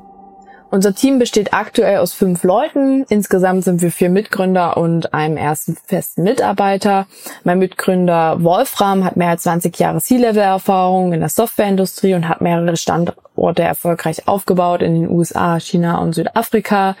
Unser 0.70 0.94
Team 0.94 1.18
besteht 1.18 1.52
aktuell 1.52 1.98
aus 1.98 2.14
fünf 2.14 2.42
Leuten. 2.42 3.04
Insgesamt 3.10 3.64
sind 3.64 3.82
wir 3.82 3.92
vier 3.92 4.08
Mitgründer 4.08 4.78
und 4.78 5.12
einem 5.12 5.36
ersten 5.36 5.76
festen 5.76 6.22
Mitarbeiter. 6.22 7.06
Mein 7.44 7.58
Mitgründer 7.58 8.42
Wolfram 8.42 9.04
hat 9.04 9.18
mehr 9.18 9.28
als 9.28 9.42
20 9.42 9.78
Jahre 9.78 10.00
C-Level-Erfahrung 10.00 11.12
in 11.12 11.20
der 11.20 11.28
Softwareindustrie 11.28 12.14
und 12.14 12.30
hat 12.30 12.40
mehrere 12.40 12.78
Standorte 12.78 13.20
erfolgreich 13.36 14.28
aufgebaut 14.28 14.82
in 14.82 14.94
den 14.94 15.10
USA, 15.10 15.58
China 15.58 15.98
und 15.98 16.14
Südafrika. 16.14 16.96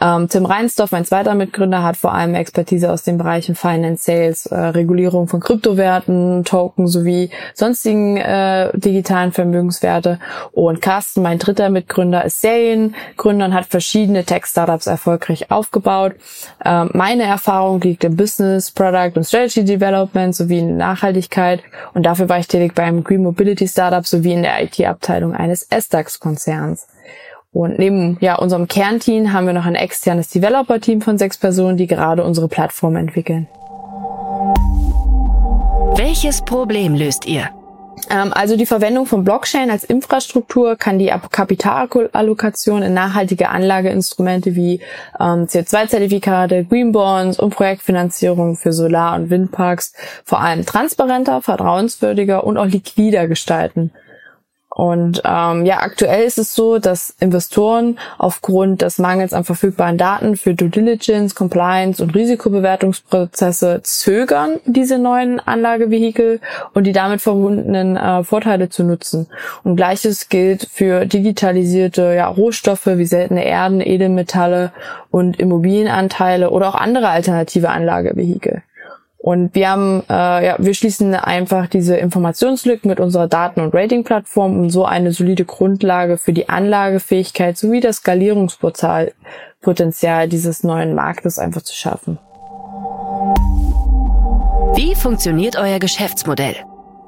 Ähm, 0.00 0.28
Tim 0.28 0.46
Reinsdorf, 0.46 0.92
mein 0.92 1.04
zweiter 1.04 1.34
Mitgründer, 1.34 1.82
hat 1.82 1.96
vor 1.96 2.12
allem 2.14 2.34
Expertise 2.34 2.90
aus 2.90 3.02
den 3.02 3.18
Bereichen 3.18 3.54
Finance, 3.54 4.04
Sales, 4.04 4.46
äh, 4.46 4.56
Regulierung 4.56 5.28
von 5.28 5.40
Kryptowerten, 5.40 6.44
Token 6.44 6.86
sowie 6.86 7.30
sonstigen 7.54 8.16
äh, 8.16 8.70
digitalen 8.74 9.32
Vermögenswerte. 9.32 10.18
Und 10.52 10.80
Carsten, 10.80 11.22
mein 11.22 11.38
dritter 11.38 11.70
Mitgründer, 11.70 12.24
ist 12.24 12.40
Serien 12.40 12.94
Gründer 13.16 13.46
und 13.46 13.54
hat 13.54 13.66
verschiedene 13.66 14.24
Tech-Startups 14.24 14.86
erfolgreich 14.86 15.50
aufgebaut. 15.50 16.14
Ähm, 16.64 16.90
meine 16.92 17.24
Erfahrung 17.24 17.80
liegt 17.80 18.04
im 18.04 18.16
Business, 18.16 18.70
Product 18.70 19.12
und 19.16 19.24
Strategy 19.24 19.64
Development 19.64 20.34
sowie 20.34 20.58
in 20.58 20.76
Nachhaltigkeit 20.76 21.62
und 21.92 22.04
dafür 22.04 22.28
war 22.28 22.38
ich 22.38 22.48
tätig 22.48 22.74
beim 22.74 23.04
Green 23.04 23.22
Mobility 23.22 23.68
Startup 23.68 24.06
sowie 24.06 24.32
in 24.32 24.42
der 24.42 24.62
IT-Abteilung 24.62 25.34
eines 25.34 25.62
S-DAX-Konzerns. 25.84 26.86
Und 27.52 27.78
neben 27.78 28.18
ja, 28.20 28.34
unserem 28.36 28.66
Kernteam 28.66 29.32
haben 29.32 29.46
wir 29.46 29.54
noch 29.54 29.66
ein 29.66 29.76
externes 29.76 30.28
Developer-Team 30.30 31.00
von 31.00 31.18
sechs 31.18 31.38
Personen, 31.38 31.76
die 31.76 31.86
gerade 31.86 32.24
unsere 32.24 32.48
Plattform 32.48 32.96
entwickeln. 32.96 33.46
Welches 35.96 36.42
Problem 36.42 36.94
löst 36.94 37.26
ihr? 37.26 37.50
Ähm, 38.10 38.32
also 38.32 38.56
die 38.56 38.66
Verwendung 38.66 39.06
von 39.06 39.22
Blockchain 39.22 39.70
als 39.70 39.84
Infrastruktur 39.84 40.76
kann 40.76 40.98
die 40.98 41.12
Kapitalallokation 41.30 42.82
in 42.82 42.94
nachhaltige 42.94 43.48
Anlageinstrumente 43.48 44.56
wie 44.56 44.80
ähm, 45.20 45.46
CO2-Zertifikate, 45.46 46.64
Green 46.64 46.92
Bonds 46.92 47.38
und 47.38 47.54
Projektfinanzierung 47.54 48.56
für 48.56 48.72
Solar- 48.72 49.14
und 49.14 49.30
Windparks 49.30 49.92
vor 50.24 50.40
allem 50.40 50.66
transparenter, 50.66 51.42
vertrauenswürdiger 51.42 52.44
und 52.44 52.58
auch 52.58 52.66
liquider 52.66 53.28
gestalten. 53.28 53.92
Und 54.74 55.22
ähm, 55.24 55.64
ja, 55.64 55.82
aktuell 55.82 56.24
ist 56.24 56.36
es 56.36 56.52
so, 56.52 56.80
dass 56.80 57.14
Investoren 57.20 57.96
aufgrund 58.18 58.82
des 58.82 58.98
Mangels 58.98 59.32
an 59.32 59.44
verfügbaren 59.44 59.98
Daten 59.98 60.36
für 60.36 60.54
Due 60.54 60.68
Diligence, 60.68 61.36
Compliance 61.36 62.02
und 62.02 62.12
Risikobewertungsprozesse 62.12 63.82
zögern, 63.84 64.58
diese 64.66 64.98
neuen 64.98 65.38
Anlagevehikel 65.38 66.40
und 66.72 66.88
die 66.88 66.92
damit 66.92 67.20
verbundenen 67.20 67.96
äh, 67.96 68.24
Vorteile 68.24 68.68
zu 68.68 68.82
nutzen. 68.82 69.28
Und 69.62 69.76
gleiches 69.76 70.28
gilt 70.28 70.68
für 70.72 71.06
digitalisierte 71.06 72.12
ja, 72.16 72.26
Rohstoffe 72.26 72.86
wie 72.86 73.06
seltene 73.06 73.44
Erden, 73.44 73.80
Edelmetalle 73.80 74.72
und 75.12 75.38
Immobilienanteile 75.38 76.50
oder 76.50 76.68
auch 76.68 76.74
andere 76.74 77.10
alternative 77.10 77.70
Anlagevehikel. 77.70 78.64
Und 79.24 79.54
wir 79.54 79.70
haben, 79.70 80.02
äh, 80.10 80.46
ja, 80.46 80.56
wir 80.58 80.74
schließen 80.74 81.14
einfach 81.14 81.66
diese 81.66 81.96
Informationslücken 81.96 82.90
mit 82.90 83.00
unserer 83.00 83.26
Daten- 83.26 83.60
und 83.60 83.74
Rating-Plattform, 83.74 84.60
um 84.60 84.68
so 84.68 84.84
eine 84.84 85.12
solide 85.12 85.46
Grundlage 85.46 86.18
für 86.18 86.34
die 86.34 86.50
Anlagefähigkeit 86.50 87.56
sowie 87.56 87.80
das 87.80 87.96
Skalierungspotenzial 87.96 90.28
dieses 90.28 90.62
neuen 90.62 90.94
Marktes 90.94 91.38
einfach 91.38 91.62
zu 91.62 91.74
schaffen. 91.74 92.18
Wie 94.74 94.94
funktioniert 94.94 95.56
euer 95.56 95.78
Geschäftsmodell? 95.78 96.56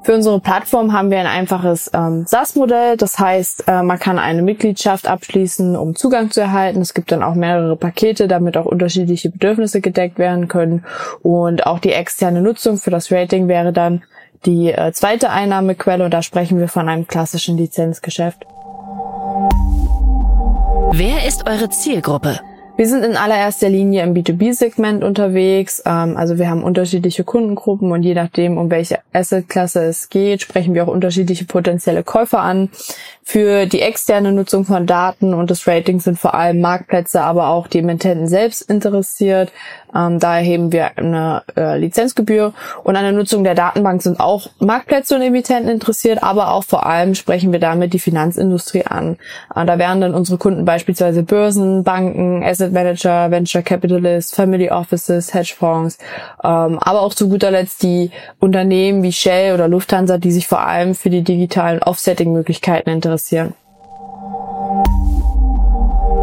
Für 0.07 0.15
unsere 0.15 0.39
Plattform 0.39 0.93
haben 0.93 1.11
wir 1.11 1.19
ein 1.19 1.27
einfaches 1.27 1.91
ähm, 1.93 2.25
SaaS-Modell. 2.25 2.95
Das 2.95 3.19
heißt, 3.19 3.65
äh, 3.67 3.83
man 3.83 3.99
kann 3.99 4.19
eine 4.19 4.41
Mitgliedschaft 4.41 5.05
abschließen, 5.05 5.75
um 5.75 5.97
Zugang 5.97 6.31
zu 6.31 6.39
erhalten. 6.39 6.79
Es 6.79 6.93
gibt 6.93 7.11
dann 7.11 7.21
auch 7.21 7.35
mehrere 7.35 7.75
Pakete, 7.75 8.29
damit 8.29 8.55
auch 8.55 8.65
unterschiedliche 8.65 9.29
Bedürfnisse 9.29 9.81
gedeckt 9.81 10.17
werden 10.17 10.47
können. 10.47 10.85
Und 11.23 11.65
auch 11.65 11.79
die 11.79 11.91
externe 11.91 12.41
Nutzung 12.41 12.77
für 12.77 12.89
das 12.89 13.11
Rating 13.11 13.49
wäre 13.49 13.73
dann 13.73 14.01
die 14.45 14.71
äh, 14.71 14.93
zweite 14.93 15.29
Einnahmequelle. 15.29 16.05
Und 16.05 16.13
da 16.13 16.21
sprechen 16.21 16.57
wir 16.57 16.69
von 16.69 16.87
einem 16.87 17.05
klassischen 17.05 17.57
Lizenzgeschäft. 17.57 18.45
Wer 20.93 21.27
ist 21.27 21.49
eure 21.49 21.69
Zielgruppe? 21.69 22.39
Wir 22.77 22.87
sind 22.87 23.03
in 23.03 23.17
allererster 23.17 23.69
Linie 23.69 24.03
im 24.03 24.13
B2B-Segment 24.13 25.03
unterwegs. 25.03 25.81
Ähm, 25.83 26.15
also 26.15 26.37
wir 26.37 26.47
haben 26.47 26.63
unterschiedliche 26.63 27.23
Kundengruppen 27.23 27.91
und 27.91 28.03
je 28.03 28.13
nachdem, 28.13 28.59
um 28.59 28.69
welche 28.69 28.99
Assetklasse 29.13 29.85
es 29.85 30.09
geht, 30.09 30.43
sprechen 30.43 30.75
wir 30.75 30.83
auch 30.83 30.87
unterschiedliche 30.87 31.45
potenzielle 31.45 32.03
Käufer 32.03 32.39
an. 32.39 32.69
Für 33.23 33.65
die 33.65 33.81
externe 33.81 34.31
Nutzung 34.31 34.63
von 34.63 34.85
Daten 34.85 35.33
und 35.33 35.49
des 35.49 35.67
Ratings 35.67 36.03
sind 36.03 36.19
vor 36.19 36.35
allem 36.35 36.61
Marktplätze, 36.61 37.21
aber 37.21 37.47
auch 37.47 37.65
die 37.65 37.79
Emittenten 37.79 38.27
selbst 38.27 38.61
interessiert. 38.69 39.51
Ähm, 39.95 40.19
da 40.19 40.37
erheben 40.37 40.71
wir 40.71 40.97
eine 40.97 41.43
äh, 41.55 41.77
Lizenzgebühr 41.77 42.53
und 42.83 42.95
an 42.95 43.03
der 43.03 43.13
Nutzung 43.13 43.43
der 43.43 43.55
Datenbank 43.55 44.01
sind 44.01 44.19
auch 44.19 44.49
Marktplätze 44.59 45.15
und 45.15 45.21
Emittenten 45.21 45.71
interessiert, 45.71 46.23
aber 46.23 46.51
auch 46.51 46.63
vor 46.63 46.85
allem 46.85 47.15
sprechen 47.15 47.51
wir 47.51 47.59
damit 47.59 47.93
die 47.93 47.99
Finanzindustrie 47.99 48.85
an. 48.85 49.17
Äh, 49.55 49.65
da 49.65 49.79
wären 49.79 50.01
dann 50.01 50.13
unsere 50.13 50.37
Kunden 50.37 50.65
beispielsweise 50.65 51.23
Börsen, 51.23 51.83
Banken, 51.83 52.43
Asset 52.43 52.73
Manager, 52.73 53.31
Venture 53.31 53.61
Capitalists, 53.61 54.35
Family 54.35 54.69
Offices, 54.69 55.33
Hedgefonds, 55.33 55.97
ähm, 56.43 56.79
aber 56.79 57.01
auch 57.01 57.13
zu 57.13 57.29
guter 57.29 57.51
Letzt 57.51 57.83
die 57.83 58.11
Unternehmen 58.39 59.03
wie 59.03 59.13
Shell 59.13 59.53
oder 59.53 59.67
Lufthansa, 59.67 60.17
die 60.17 60.31
sich 60.31 60.47
vor 60.47 60.59
allem 60.59 60.95
für 60.95 61.09
die 61.09 61.23
digitalen 61.23 61.81
Offsetting-Möglichkeiten 61.81 62.89
interessieren. 62.89 63.53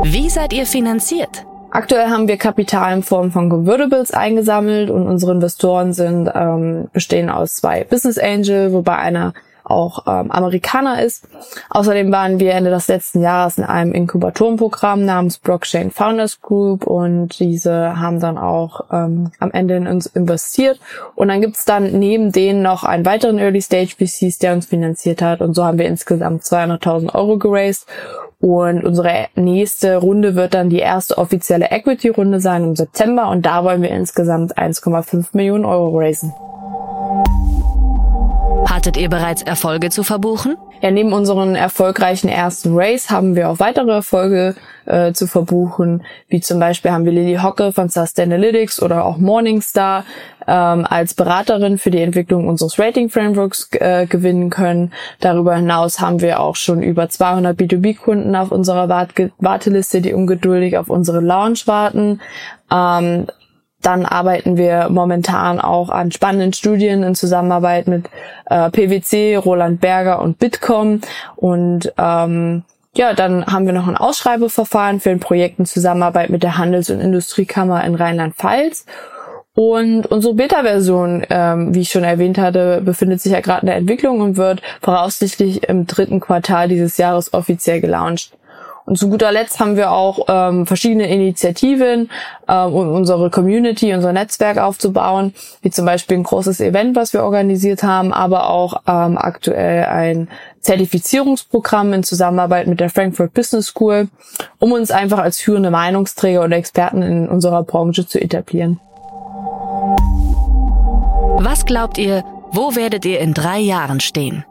Wie 0.03 0.29
seid 0.29 0.53
ihr 0.53 0.67
finanziert? 0.67 1.47
Aktuell 1.75 2.09
haben 2.09 2.29
wir 2.29 2.37
Kapital 2.37 2.93
in 2.93 3.03
Form 3.03 3.33
von 3.33 3.49
Convertibles 3.49 4.13
eingesammelt 4.13 4.91
und 4.91 5.09
unsere 5.09 5.33
Investoren 5.33 5.93
sind 5.93 6.31
ähm, 6.33 6.87
bestehen 6.93 7.29
aus 7.29 7.57
zwei 7.57 7.83
Business 7.83 8.17
Angel, 8.17 8.73
wobei 8.73 8.95
einer 8.95 9.35
auch 9.65 10.07
ähm, 10.07 10.31
Amerikaner 10.31 11.03
ist. 11.03 11.27
Außerdem 11.71 12.13
waren 12.13 12.39
wir 12.39 12.53
Ende 12.53 12.71
des 12.71 12.87
letzten 12.87 13.23
Jahres 13.23 13.59
in 13.59 13.65
einem 13.65 13.93
Inkubatorenprogramm 13.93 15.05
namens 15.05 15.39
Blockchain 15.39 15.91
Founders 15.91 16.41
Group 16.41 16.87
und 16.87 17.41
diese 17.41 17.99
haben 17.99 18.21
dann 18.21 18.39
auch 18.39 18.83
ähm, 18.93 19.33
am 19.41 19.51
Ende 19.51 19.75
in 19.75 19.89
uns 19.89 20.07
investiert. 20.07 20.79
Und 21.17 21.27
dann 21.27 21.41
gibt's 21.41 21.65
dann 21.65 21.99
neben 21.99 22.31
denen 22.31 22.63
noch 22.63 22.85
einen 22.85 23.05
weiteren 23.05 23.41
Early 23.41 23.63
Stage 23.63 23.97
VCs, 23.99 24.39
der 24.39 24.53
uns 24.53 24.67
finanziert 24.67 25.23
hat. 25.23 25.41
Und 25.41 25.55
so 25.55 25.65
haben 25.65 25.79
wir 25.79 25.87
insgesamt 25.87 26.45
200.000 26.45 27.17
Euro 27.17 27.37
geraced. 27.37 27.87
Und 28.45 28.85
unsere 28.85 29.29
nächste 29.37 29.97
Runde 29.97 30.35
wird 30.35 30.53
dann 30.53 30.69
die 30.69 30.79
erste 30.79 31.17
offizielle 31.17 31.71
Equity-Runde 31.71 32.41
sein 32.41 32.63
im 32.63 32.77
September 32.77 33.31
und 33.31 33.47
da 33.47 33.65
wollen 33.65 33.81
wir 33.81 33.89
insgesamt 33.89 34.59
1,5 34.59 35.29
Millionen 35.33 35.65
Euro 35.65 35.97
raisen. 35.99 36.35
Hattet 38.67 38.97
ihr 38.97 39.09
bereits 39.09 39.43
Erfolge 39.43 39.91
zu 39.91 40.03
verbuchen? 40.03 40.57
Ja, 40.81 40.91
neben 40.91 41.13
unseren 41.13 41.55
erfolgreichen 41.55 42.29
ersten 42.29 42.75
Race 42.75 43.11
haben 43.11 43.37
wir 43.37 43.51
auch 43.51 43.59
weitere 43.59 43.91
Erfolge 43.91 44.55
äh, 44.87 45.13
zu 45.13 45.27
verbuchen, 45.27 46.03
wie 46.29 46.41
zum 46.41 46.59
Beispiel 46.59 46.91
haben 46.91 47.05
wir 47.05 47.13
Lily 47.13 47.39
Hocke 47.43 47.73
von 47.73 47.89
Sustainalytics 47.89 48.83
oder 48.83 49.05
auch 49.05 49.17
Morningstar 49.17 50.05
ähm, 50.47 50.87
als 50.89 51.15
Beraterin 51.15 51.79
für 51.79 51.91
die 51.91 52.03
Entwicklung 52.03 52.49
unseres 52.49 52.79
Rating 52.79 53.09
Frameworks 53.09 53.69
äh, 53.73 54.07
gewinnen 54.07 54.51
können. 54.51 54.93
Darüber 55.21 55.57
hinaus 55.57 56.01
haben 56.01 56.21
wir 56.21 56.41
auch 56.41 56.57
schon 56.57 56.83
über 56.83 57.09
200 57.09 57.59
B2B-Kunden 57.59 58.35
auf 58.37 58.53
unserer 58.53 58.89
Wart 58.89 59.15
Warteliste, 59.39 60.01
die 60.01 60.13
ungeduldig 60.13 60.77
auf 60.79 60.91
unsere 60.91 61.21
Launch 61.21 61.67
warten. 61.67 62.21
Ähm, 62.71 63.27
dann 63.85 64.07
arbeiten 64.07 64.57
wir 64.57 64.89
momentan 64.91 65.61
auch 65.61 65.91
an 65.91 66.11
spannenden 66.11 66.53
Studien 66.53 67.03
in 67.03 67.15
Zusammenarbeit 67.15 67.87
mit 67.87 68.07
äh, 68.47 68.71
PwC, 68.71 69.37
Roland 69.37 69.81
Berger 69.81 70.21
und 70.21 70.39
Bitkom. 70.39 71.01
Und 71.37 71.93
ähm, 71.99 72.65
ja, 72.97 73.13
dann 73.13 73.47
haben 73.47 73.67
wir 73.67 73.73
noch 73.73 73.89
ein 73.89 73.97
Ausschreibeverfahren 73.97 75.01
für 75.01 75.11
ein 75.11 75.21
Projekt 75.21 75.59
in 75.59 75.67
Zusammenarbeit 75.67 76.31
mit 76.31 76.43
der 76.43 76.59
Handels- 76.59 76.91
und 76.91 77.01
Industriekammer 77.01 77.85
in 77.85 77.95
Rheinland-Pfalz. 77.95 78.87
Und 79.55 80.07
unsere 80.07 80.35
Beta-Version, 80.35 81.27
ähm, 81.31 81.75
wie 81.75 81.83
ich 81.83 81.91
schon 81.91 82.03
erwähnt 82.03 82.39
hatte, 82.39 82.81
befindet 82.85 83.21
sich 83.21 83.33
ja 83.33 83.41
gerade 83.41 83.61
in 83.61 83.67
der 83.67 83.77
Entwicklung 83.77 84.21
und 84.21 84.37
wird 84.37 84.63
voraussichtlich 84.81 85.69
im 85.69 85.87
dritten 85.87 86.19
Quartal 86.21 86.69
dieses 86.69 86.97
Jahres 86.97 87.33
offiziell 87.33 87.81
gelauncht. 87.81 88.33
Und 88.87 88.99
zu 88.99 89.09
guter 89.09 89.33
Letzt 89.33 89.61
haben 89.61 89.77
wir 89.77 89.93
auch 89.93 90.27
ähm, 90.29 90.67
verschiedene 90.67 91.09
Initiativen, 91.09 92.11
ähm, 92.47 92.75
um 92.75 92.93
unsere 92.93 93.31
Community, 93.31 93.95
unser 93.95 94.13
Netzwerk 94.13 94.59
aufzubauen, 94.59 95.33
wie 95.63 95.71
zum 95.71 95.87
Beispiel 95.87 96.19
ein 96.19 96.23
großes 96.23 96.61
Event, 96.61 96.95
was 96.95 97.15
wir 97.15 97.23
organisiert 97.23 97.83
haben, 97.83 98.13
aber 98.13 98.51
auch 98.51 98.83
ähm, 98.87 99.17
aktuell 99.17 99.87
ein 99.87 100.29
Zertifizierungsprogramm 100.61 101.95
in 101.95 102.03
Zusammenarbeit 102.03 102.67
mit 102.67 102.81
der 102.81 102.91
Frankfurt 102.91 103.33
Business 103.33 103.67
School, 103.69 104.09
um 104.59 104.73
uns 104.73 104.91
einfach 104.91 105.19
als 105.19 105.39
führende 105.39 105.71
Meinungsträger 105.71 106.43
und 106.43 106.53
Experten 106.53 107.03
in 107.03 107.29
unserer 107.29 107.63
Branche 107.63 108.07
zu 108.07 108.21
etablieren. 108.21 108.81
Was 111.39 111.65
glaubt 111.65 111.97
ihr, 111.97 112.23
wo 112.53 112.77
werdet 112.77 113.05
ihr 113.05 113.21
in 113.21 113.35
drei 113.35 113.59
Jahren 113.59 114.01
stehen? 114.01 114.45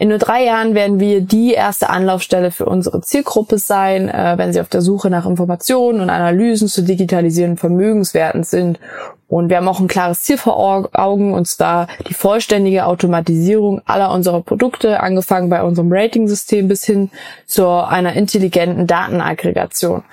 In 0.00 0.10
nur 0.10 0.18
drei 0.18 0.44
Jahren 0.44 0.76
werden 0.76 1.00
wir 1.00 1.20
die 1.20 1.54
erste 1.54 1.90
Anlaufstelle 1.90 2.52
für 2.52 2.66
unsere 2.66 3.00
Zielgruppe 3.00 3.58
sein, 3.58 4.08
äh, 4.08 4.34
wenn 4.36 4.52
sie 4.52 4.60
auf 4.60 4.68
der 4.68 4.80
Suche 4.80 5.10
nach 5.10 5.26
Informationen 5.26 6.00
und 6.00 6.08
Analysen 6.08 6.68
zu 6.68 6.82
digitalisierenden 6.82 7.58
Vermögenswerten 7.58 8.44
sind. 8.44 8.78
Und 9.26 9.48
wir 9.50 9.56
haben 9.56 9.66
auch 9.66 9.80
ein 9.80 9.88
klares 9.88 10.22
Ziel 10.22 10.38
vor 10.38 10.56
Augen, 10.92 11.34
und 11.34 11.48
zwar 11.48 11.88
die 12.08 12.14
vollständige 12.14 12.86
Automatisierung 12.86 13.82
aller 13.86 14.12
unserer 14.12 14.40
Produkte, 14.40 15.00
angefangen 15.00 15.50
bei 15.50 15.64
unserem 15.64 15.88
Rating-System 15.90 16.68
bis 16.68 16.84
hin 16.84 17.10
zu 17.44 17.66
einer 17.66 18.12
intelligenten 18.12 18.86
Datenaggregation. 18.86 20.04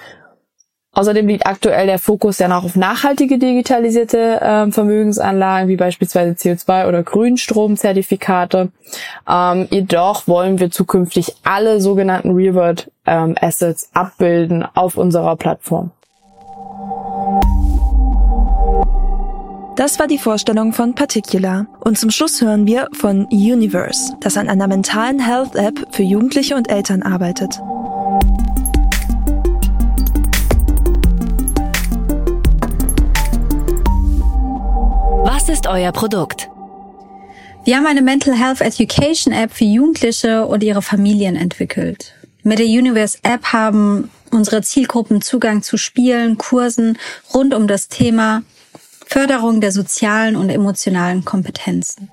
Außerdem 0.95 1.27
liegt 1.27 1.45
aktuell 1.45 1.87
der 1.87 1.99
Fokus 1.99 2.39
ja 2.39 2.47
noch 2.47 2.63
auf 2.63 2.77
nachhaltige 2.77 3.37
digitalisierte 3.37 4.39
äh, 4.41 4.71
Vermögensanlagen, 4.71 5.67
wie 5.67 5.75
beispielsweise 5.75 6.31
CO2- 6.31 6.87
oder 6.87 7.03
Grünstromzertifikate. 7.03 8.69
Ähm, 9.29 9.67
jedoch 9.69 10.25
wollen 10.27 10.57
wir 10.57 10.71
zukünftig 10.71 11.35
alle 11.43 11.81
sogenannten 11.81 12.31
Real-World 12.31 12.89
ähm, 13.05 13.35
Assets 13.39 13.89
abbilden 13.93 14.65
auf 14.73 14.95
unserer 14.95 15.35
Plattform. 15.35 15.91
Das 19.75 19.99
war 19.99 20.07
die 20.07 20.17
Vorstellung 20.17 20.71
von 20.71 20.95
Particular. 20.95 21.67
Und 21.81 21.97
zum 21.97 22.09
Schluss 22.09 22.41
hören 22.41 22.65
wir 22.65 22.87
von 22.93 23.25
Universe, 23.25 24.13
das 24.21 24.37
an 24.37 24.47
einer 24.47 24.67
mentalen 24.67 25.19
Health 25.19 25.55
App 25.55 25.87
für 25.91 26.03
Jugendliche 26.03 26.55
und 26.55 26.71
Eltern 26.71 27.03
arbeitet. 27.03 27.59
Ist 35.55 35.67
euer 35.67 35.93
Produkt? 35.93 36.49
Wir 37.63 37.77
haben 37.77 37.87
eine 37.87 38.01
Mental 38.01 38.37
Health 38.37 38.59
Education 38.59 39.33
App 39.33 39.53
für 39.53 39.63
Jugendliche 39.63 40.45
und 40.45 40.61
ihre 40.61 40.81
Familien 40.81 41.37
entwickelt. 41.37 42.13
Mit 42.43 42.59
der 42.59 42.65
Universe 42.65 43.19
App 43.23 43.53
haben 43.53 44.11
unsere 44.31 44.63
Zielgruppen 44.63 45.21
Zugang 45.21 45.63
zu 45.63 45.77
Spielen, 45.77 46.37
Kursen 46.37 46.97
rund 47.33 47.53
um 47.53 47.69
das 47.69 47.87
Thema 47.87 48.43
Förderung 49.07 49.61
der 49.61 49.71
sozialen 49.71 50.35
und 50.35 50.49
emotionalen 50.49 51.23
Kompetenzen. 51.23 52.11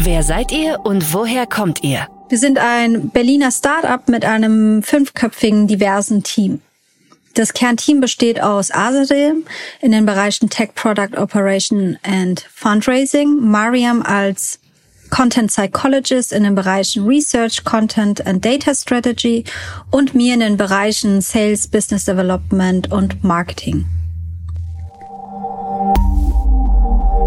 Wer 0.00 0.22
seid 0.22 0.52
ihr 0.52 0.80
und 0.84 1.14
woher 1.14 1.46
kommt 1.46 1.82
ihr? 1.82 2.08
Wir 2.28 2.36
sind 2.36 2.58
ein 2.58 3.08
Berliner 3.08 3.52
Startup 3.52 4.06
mit 4.10 4.26
einem 4.26 4.82
fünfköpfigen 4.82 5.66
diversen 5.66 6.24
Team. 6.24 6.60
Das 7.34 7.52
Kernteam 7.52 8.00
besteht 8.00 8.40
aus 8.40 8.70
Azadeh 8.72 9.32
in 9.80 9.90
den 9.90 10.06
Bereichen 10.06 10.50
Tech 10.50 10.70
Product 10.76 11.18
Operation 11.18 11.98
and 12.04 12.46
Fundraising, 12.54 13.40
Mariam 13.40 14.02
als 14.02 14.60
Content 15.10 15.50
Psychologist 15.50 16.32
in 16.32 16.44
den 16.44 16.54
Bereichen 16.54 17.04
Research, 17.04 17.64
Content 17.64 18.24
and 18.24 18.44
Data 18.44 18.72
Strategy 18.72 19.42
und 19.90 20.14
mir 20.14 20.34
in 20.34 20.40
den 20.40 20.56
Bereichen 20.56 21.20
Sales, 21.20 21.66
Business 21.66 22.04
Development 22.04 22.92
und 22.92 23.24
Marketing. 23.24 23.84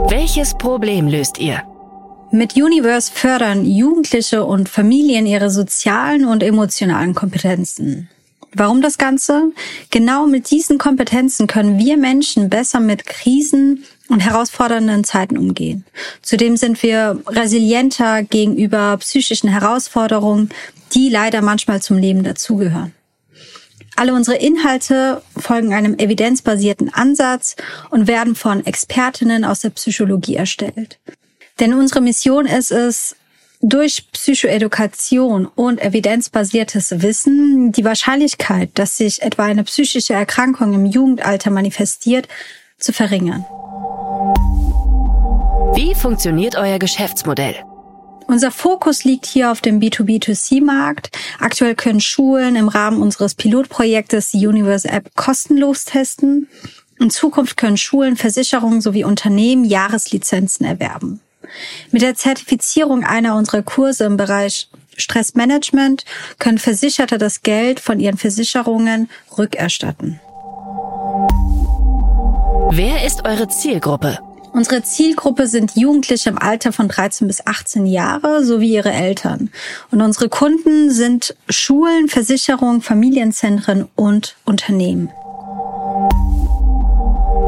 Welches 0.10 0.54
Problem 0.54 1.08
löst 1.10 1.38
ihr? 1.38 1.63
Mit 2.32 2.56
Universe 2.56 3.12
fördern 3.13 3.65
Jugendliche 3.65 4.46
und 4.46 4.70
Familien 4.70 5.26
ihre 5.26 5.50
sozialen 5.50 6.26
und 6.26 6.43
emotionalen 6.43 7.13
Kompetenzen. 7.13 8.10
Warum 8.53 8.81
das 8.81 8.97
Ganze? 8.97 9.51
Genau 9.89 10.25
mit 10.25 10.49
diesen 10.51 10.77
Kompetenzen 10.77 11.47
können 11.47 11.77
wir 11.79 11.97
Menschen 11.97 12.49
besser 12.49 12.79
mit 12.79 13.05
Krisen 13.05 13.83
und 14.10 14.21
herausfordernden 14.21 15.03
Zeiten 15.03 15.38
umgehen. 15.38 15.86
Zudem 16.21 16.57
sind 16.57 16.81
wir 16.81 17.21
resilienter 17.27 18.23
gegenüber 18.23 18.97
psychischen 18.97 19.49
Herausforderungen, 19.49 20.49
die 20.93 21.10
leider 21.10 21.41
manchmal 21.41 21.81
zum 21.81 21.97
Leben 21.97 22.23
dazugehören. 22.23 22.93
Alle 23.97 24.13
unsere 24.13 24.38
Inhalte 24.38 25.23
folgen 25.36 25.73
einem 25.73 25.97
evidenzbasierten 25.97 26.93
Ansatz 26.93 27.55
und 27.89 28.07
werden 28.07 28.36
von 28.36 28.65
Expertinnen 28.65 29.43
aus 29.43 29.62
der 29.62 29.71
Psychologie 29.71 30.36
erstellt. 30.36 30.99
Denn 31.60 31.73
unsere 31.73 32.01
Mission 32.01 32.45
ist 32.45 32.71
es, 32.71 33.15
durch 33.62 34.12
Psychoedukation 34.12 35.46
und 35.46 35.82
evidenzbasiertes 35.82 37.02
Wissen 37.02 37.72
die 37.72 37.84
Wahrscheinlichkeit, 37.84 38.72
dass 38.76 38.98
sich 38.98 39.22
etwa 39.22 39.46
eine 39.46 39.63
psychische 39.63 40.13
Erkrankung 40.13 40.74
im 40.74 40.86
Jugendalter 40.86 41.50
manifestiert, 41.50 42.28
zu 42.78 42.93
verringern. 42.93 43.46
Wie 45.76 45.96
funktioniert 45.96 46.56
euer 46.56 46.78
Geschäftsmodell? 46.78 47.56
Unser 48.28 48.52
Fokus 48.52 49.04
liegt 49.04 49.26
hier 49.26 49.52
auf 49.52 49.62
dem 49.62 49.80
B2B2C-Markt. 49.80 51.17
Aktuell 51.39 51.76
können 51.76 52.02
Schulen 52.02 52.56
im 52.56 52.67
Rahmen 52.67 53.02
unseres 53.02 53.36
Pilotprojektes 53.36 54.32
die 54.32 54.46
Universe 54.46 54.88
App 54.88 55.15
kostenlos 55.15 55.86
testen. 55.86 56.48
In 57.00 57.10
Zukunft 57.10 57.58
können 57.58 57.78
Schulen, 57.78 58.17
Versicherungen 58.17 58.82
sowie 58.82 59.06
Unternehmen 59.06 59.63
Jahreslizenzen 59.63 60.65
erwerben. 60.65 61.22
Mit 61.91 62.02
der 62.02 62.15
Zertifizierung 62.15 63.04
einer 63.04 63.36
unserer 63.36 63.62
Kurse 63.62 64.06
im 64.06 64.17
Bereich 64.17 64.69
Stressmanagement 64.97 66.06
können 66.39 66.58
Versicherte 66.58 67.17
das 67.17 67.41
Geld 67.41 67.80
von 67.80 68.00
ihren 68.00 68.17
Versicherungen 68.17 69.10
rückerstatten. 69.38 70.19
Wer 72.71 73.06
ist 73.06 73.26
eure 73.26 73.47
Zielgruppe? 73.47 74.19
Unsere 74.54 74.82
Zielgruppe 74.82 75.47
sind 75.47 75.76
Jugendliche 75.76 76.30
im 76.30 76.38
Alter 76.39 76.71
von 76.71 76.88
13 76.88 77.28
bis 77.28 77.45
18 77.45 77.86
Jahre 77.86 78.43
sowie 78.43 78.73
ihre 78.73 78.91
Eltern. 78.91 79.52
Und 79.91 80.02
unsere 80.02 80.30
Kunden 80.30 80.89
sind 80.89 81.36
Schulen, 81.47 82.08
Versicherungen, 82.08 82.82
Familienzentren 82.82 83.88
und 83.95 84.36
Unternehmen. 84.45 85.10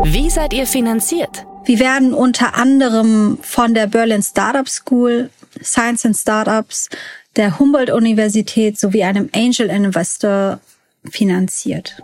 Wie 0.04 0.30
seid 0.30 0.54
ihr 0.54 0.68
finanziert? 0.68 1.46
Wir 1.66 1.80
werden 1.80 2.14
unter 2.14 2.56
anderem 2.56 3.38
von 3.42 3.74
der 3.74 3.88
Berlin 3.88 4.24
Startup 4.24 4.68
School, 4.68 5.30
Science 5.62 6.06
and 6.06 6.16
Startups, 6.16 6.90
der 7.36 7.60
Humboldt-Universität 7.60 8.80
sowie 8.80 9.04
einem 9.04 9.30
Angel 9.34 9.70
Investor 9.70 10.60
finanziert. 11.10 12.02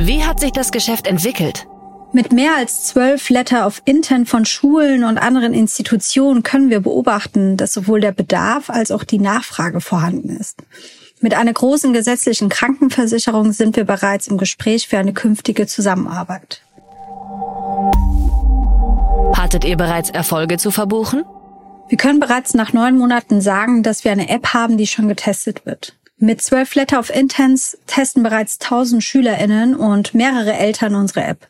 Wie 0.00 0.24
hat 0.24 0.40
sich 0.40 0.52
das 0.52 0.72
Geschäft 0.72 1.06
entwickelt? 1.06 1.66
Mit 2.14 2.32
mehr 2.32 2.56
als 2.56 2.84
zwölf 2.84 3.30
Letter 3.30 3.66
of 3.66 3.80
Intent 3.86 4.28
von 4.28 4.44
Schulen 4.44 5.04
und 5.04 5.16
anderen 5.16 5.54
Institutionen 5.54 6.42
können 6.42 6.68
wir 6.68 6.80
beobachten, 6.80 7.56
dass 7.56 7.72
sowohl 7.72 8.00
der 8.02 8.12
Bedarf 8.12 8.68
als 8.68 8.90
auch 8.90 9.04
die 9.04 9.18
Nachfrage 9.18 9.80
vorhanden 9.80 10.36
ist. 10.36 10.58
Mit 11.20 11.34
einer 11.34 11.52
großen 11.52 11.92
gesetzlichen 11.92 12.48
Krankenversicherung 12.48 13.52
sind 13.52 13.76
wir 13.76 13.84
bereits 13.84 14.26
im 14.26 14.36
Gespräch 14.36 14.88
für 14.88 14.98
eine 14.98 15.14
künftige 15.14 15.66
Zusammenarbeit. 15.66 16.60
Startet 19.52 19.64
ihr 19.68 19.76
bereits 19.76 20.08
Erfolge 20.08 20.56
zu 20.56 20.70
verbuchen? 20.70 21.24
Wir 21.88 21.98
können 21.98 22.20
bereits 22.20 22.54
nach 22.54 22.72
neun 22.72 22.96
Monaten 22.96 23.42
sagen, 23.42 23.82
dass 23.82 24.02
wir 24.02 24.12
eine 24.12 24.30
App 24.30 24.54
haben, 24.54 24.78
die 24.78 24.86
schon 24.86 25.08
getestet 25.08 25.66
wird. 25.66 25.94
Mit 26.16 26.40
zwölf 26.40 26.74
Letter 26.74 26.98
of 26.98 27.14
Intents 27.14 27.76
testen 27.86 28.22
bereits 28.22 28.60
1000 28.60 29.04
SchülerInnen 29.04 29.74
und 29.74 30.14
mehrere 30.14 30.54
Eltern 30.54 30.94
unsere 30.94 31.24
App. 31.24 31.48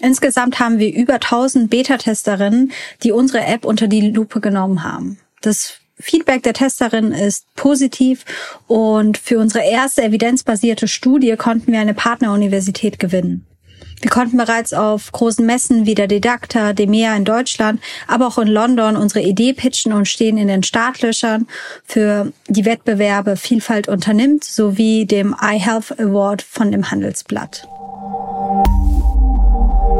Insgesamt 0.00 0.60
haben 0.60 0.78
wir 0.78 0.92
über 0.92 1.14
1000 1.14 1.70
Beta-Testerinnen, 1.70 2.72
die 3.02 3.12
unsere 3.12 3.44
App 3.44 3.64
unter 3.64 3.86
die 3.86 4.10
Lupe 4.10 4.40
genommen 4.40 4.82
haben. 4.82 5.18
Das 5.40 5.74
Feedback 5.98 6.42
der 6.42 6.54
Testerin 6.54 7.12
ist 7.12 7.46
positiv 7.54 8.24
und 8.66 9.16
für 9.16 9.38
unsere 9.38 9.64
erste 9.64 10.02
evidenzbasierte 10.02 10.88
Studie 10.88 11.36
konnten 11.36 11.72
wir 11.72 11.80
eine 11.80 11.94
Partneruniversität 11.94 12.98
gewinnen. 12.98 13.46
Wir 14.00 14.10
konnten 14.10 14.38
bereits 14.38 14.72
auf 14.72 15.12
großen 15.12 15.44
Messen 15.44 15.84
wie 15.84 15.94
der 15.94 16.06
Didakta, 16.06 16.72
DEMEA 16.72 17.14
in 17.16 17.24
Deutschland, 17.24 17.80
aber 18.06 18.26
auch 18.26 18.38
in 18.38 18.48
London 18.48 18.96
unsere 18.96 19.20
Idee 19.20 19.52
pitchen 19.52 19.92
und 19.92 20.08
stehen 20.08 20.38
in 20.38 20.48
den 20.48 20.62
Startlöchern 20.62 21.46
für 21.84 22.32
die 22.48 22.64
Wettbewerbe 22.64 23.36
Vielfalt 23.36 23.88
unternimmt 23.88 24.44
sowie 24.44 25.04
dem 25.04 25.36
iHealth 25.40 26.00
Award 26.00 26.40
von 26.40 26.72
dem 26.72 26.90
Handelsblatt. 26.90 27.68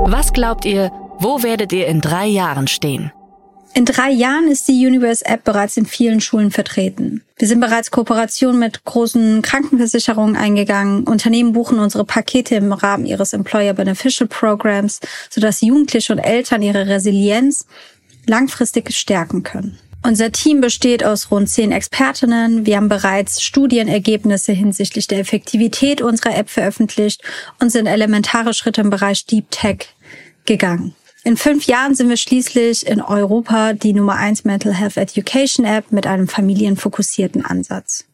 Was 0.07 0.33
glaubt 0.33 0.65
ihr, 0.65 0.91
wo 1.19 1.43
werdet 1.43 1.73
ihr 1.73 1.87
in 1.87 2.01
drei 2.01 2.27
Jahren 2.27 2.69
stehen? 2.69 3.13
In 3.73 3.85
drei 3.85 4.11
Jahren 4.11 4.49
ist 4.49 4.67
die 4.69 4.87
Universe 4.87 5.25
App 5.25 5.45
bereits 5.45 5.77
in 5.77 5.87
vielen 5.87 6.21
Schulen 6.21 6.51
vertreten. 6.51 7.23
Wir 7.39 7.47
sind 7.47 7.61
bereits 7.61 7.91
Kooperationen 7.91 8.59
mit 8.59 8.85
großen 8.85 9.43
Krankenversicherungen 9.43 10.37
eingegangen. 10.37 11.05
Unternehmen 11.05 11.53
buchen 11.53 11.79
unsere 11.79 12.05
Pakete 12.05 12.57
im 12.57 12.73
Rahmen 12.73 13.07
ihres 13.07 13.33
Employer 13.33 13.73
Beneficial 13.73 14.29
Programs, 14.29 15.01
sodass 15.31 15.61
Jugendliche 15.61 16.13
und 16.13 16.19
Eltern 16.19 16.63
ihre 16.63 16.89
Resilienz 16.89 17.67
langfristig 18.27 18.91
stärken 18.95 19.45
können. 19.45 19.79
Unser 20.03 20.33
Team 20.33 20.61
besteht 20.61 21.05
aus 21.05 21.31
rund 21.31 21.49
zehn 21.49 21.73
Expertinnen. 21.73 22.65
Wir 22.65 22.77
haben 22.77 22.89
bereits 22.89 23.43
Studienergebnisse 23.43 24.53
hinsichtlich 24.53 25.07
der 25.07 25.19
Effektivität 25.19 26.01
unserer 26.01 26.37
App 26.37 26.49
veröffentlicht 26.49 27.23
und 27.61 27.71
sind 27.71 27.87
elementare 27.87 28.55
Schritte 28.55 28.81
im 28.81 28.91
Bereich 28.91 29.27
Deep 29.27 29.51
Tech 29.51 29.89
gegangen. 30.47 30.95
In 31.23 31.37
fünf 31.37 31.67
Jahren 31.67 31.95
sind 31.95 32.09
wir 32.09 32.17
schließlich 32.17 32.87
in 32.87 33.03
Europa 33.03 33.75
die 33.75 33.93
Nummer 33.93 34.17
eins 34.17 34.45
Mental 34.45 34.73
Health 34.73 34.97
Education 34.97 35.67
App 35.67 35.93
mit 35.93 36.07
einem 36.07 36.29
familienfokussierten 36.29 37.45
Ansatz. 37.45 38.07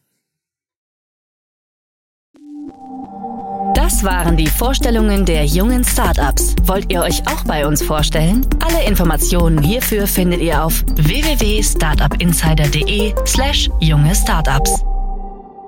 Das 3.73 4.03
waren 4.03 4.35
die 4.35 4.47
Vorstellungen 4.47 5.23
der 5.25 5.45
jungen 5.45 5.85
Startups. 5.85 6.53
Wollt 6.63 6.91
ihr 6.91 7.01
euch 7.01 7.25
auch 7.27 7.45
bei 7.45 7.65
uns 7.65 7.81
vorstellen? 7.81 8.45
Alle 8.59 8.83
Informationen 8.85 9.61
hierfür 9.61 10.05
findet 10.07 10.41
ihr 10.41 10.61
auf 10.63 10.83
www.startupinsider.de 10.95 13.13
slash 13.25 13.69
junge 13.79 14.13
Startups. 14.15 14.83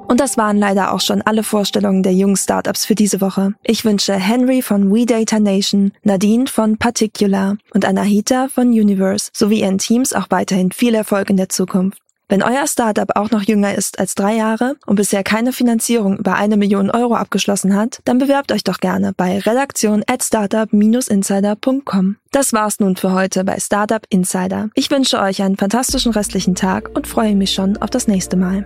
Und 0.09 0.19
das 0.19 0.37
waren 0.37 0.57
leider 0.57 0.91
auch 0.91 1.01
schon 1.01 1.21
alle 1.21 1.43
Vorstellungen 1.43 2.01
der 2.01 2.13
jungen 2.13 2.35
Startups 2.35 2.83
für 2.83 2.95
diese 2.95 3.21
Woche. 3.21 3.53
Ich 3.63 3.85
wünsche 3.85 4.15
Henry 4.15 4.63
von 4.63 4.91
We 4.91 5.05
Nation, 5.39 5.91
Nadine 6.01 6.47
von 6.47 6.77
Particular 6.77 7.57
und 7.75 7.85
Anahita 7.85 8.47
von 8.47 8.69
Universe 8.69 9.29
sowie 9.33 9.61
ihren 9.61 9.77
Teams 9.77 10.13
auch 10.13 10.25
weiterhin 10.31 10.71
viel 10.71 10.95
Erfolg 10.95 11.29
in 11.29 11.37
der 11.37 11.49
Zukunft. 11.49 11.99
Wenn 12.27 12.41
euer 12.41 12.65
Startup 12.65 13.15
auch 13.15 13.29
noch 13.29 13.43
jünger 13.43 13.75
ist 13.75 13.99
als 13.99 14.15
drei 14.15 14.35
Jahre 14.35 14.75
und 14.87 14.95
bisher 14.95 15.23
keine 15.23 15.53
Finanzierung 15.53 16.17
über 16.17 16.33
eine 16.35 16.57
Million 16.57 16.89
Euro 16.89 17.13
abgeschlossen 17.13 17.75
hat, 17.75 17.99
dann 18.05 18.17
bewerbt 18.17 18.51
euch 18.51 18.63
doch 18.63 18.79
gerne 18.79 19.13
bei 19.15 19.37
redaktion 19.39 20.03
at 20.07 20.23
startup-insider.com. 20.23 22.15
Das 22.31 22.53
war's 22.53 22.79
nun 22.79 22.95
für 22.95 23.13
heute 23.13 23.43
bei 23.43 23.59
Startup 23.59 24.03
Insider. 24.09 24.69
Ich 24.73 24.89
wünsche 24.89 25.19
euch 25.19 25.43
einen 25.43 25.57
fantastischen 25.57 26.11
restlichen 26.13 26.55
Tag 26.55 26.89
und 26.95 27.05
freue 27.07 27.35
mich 27.35 27.51
schon 27.51 27.77
auf 27.77 27.91
das 27.91 28.07
nächste 28.07 28.37
Mal. 28.37 28.65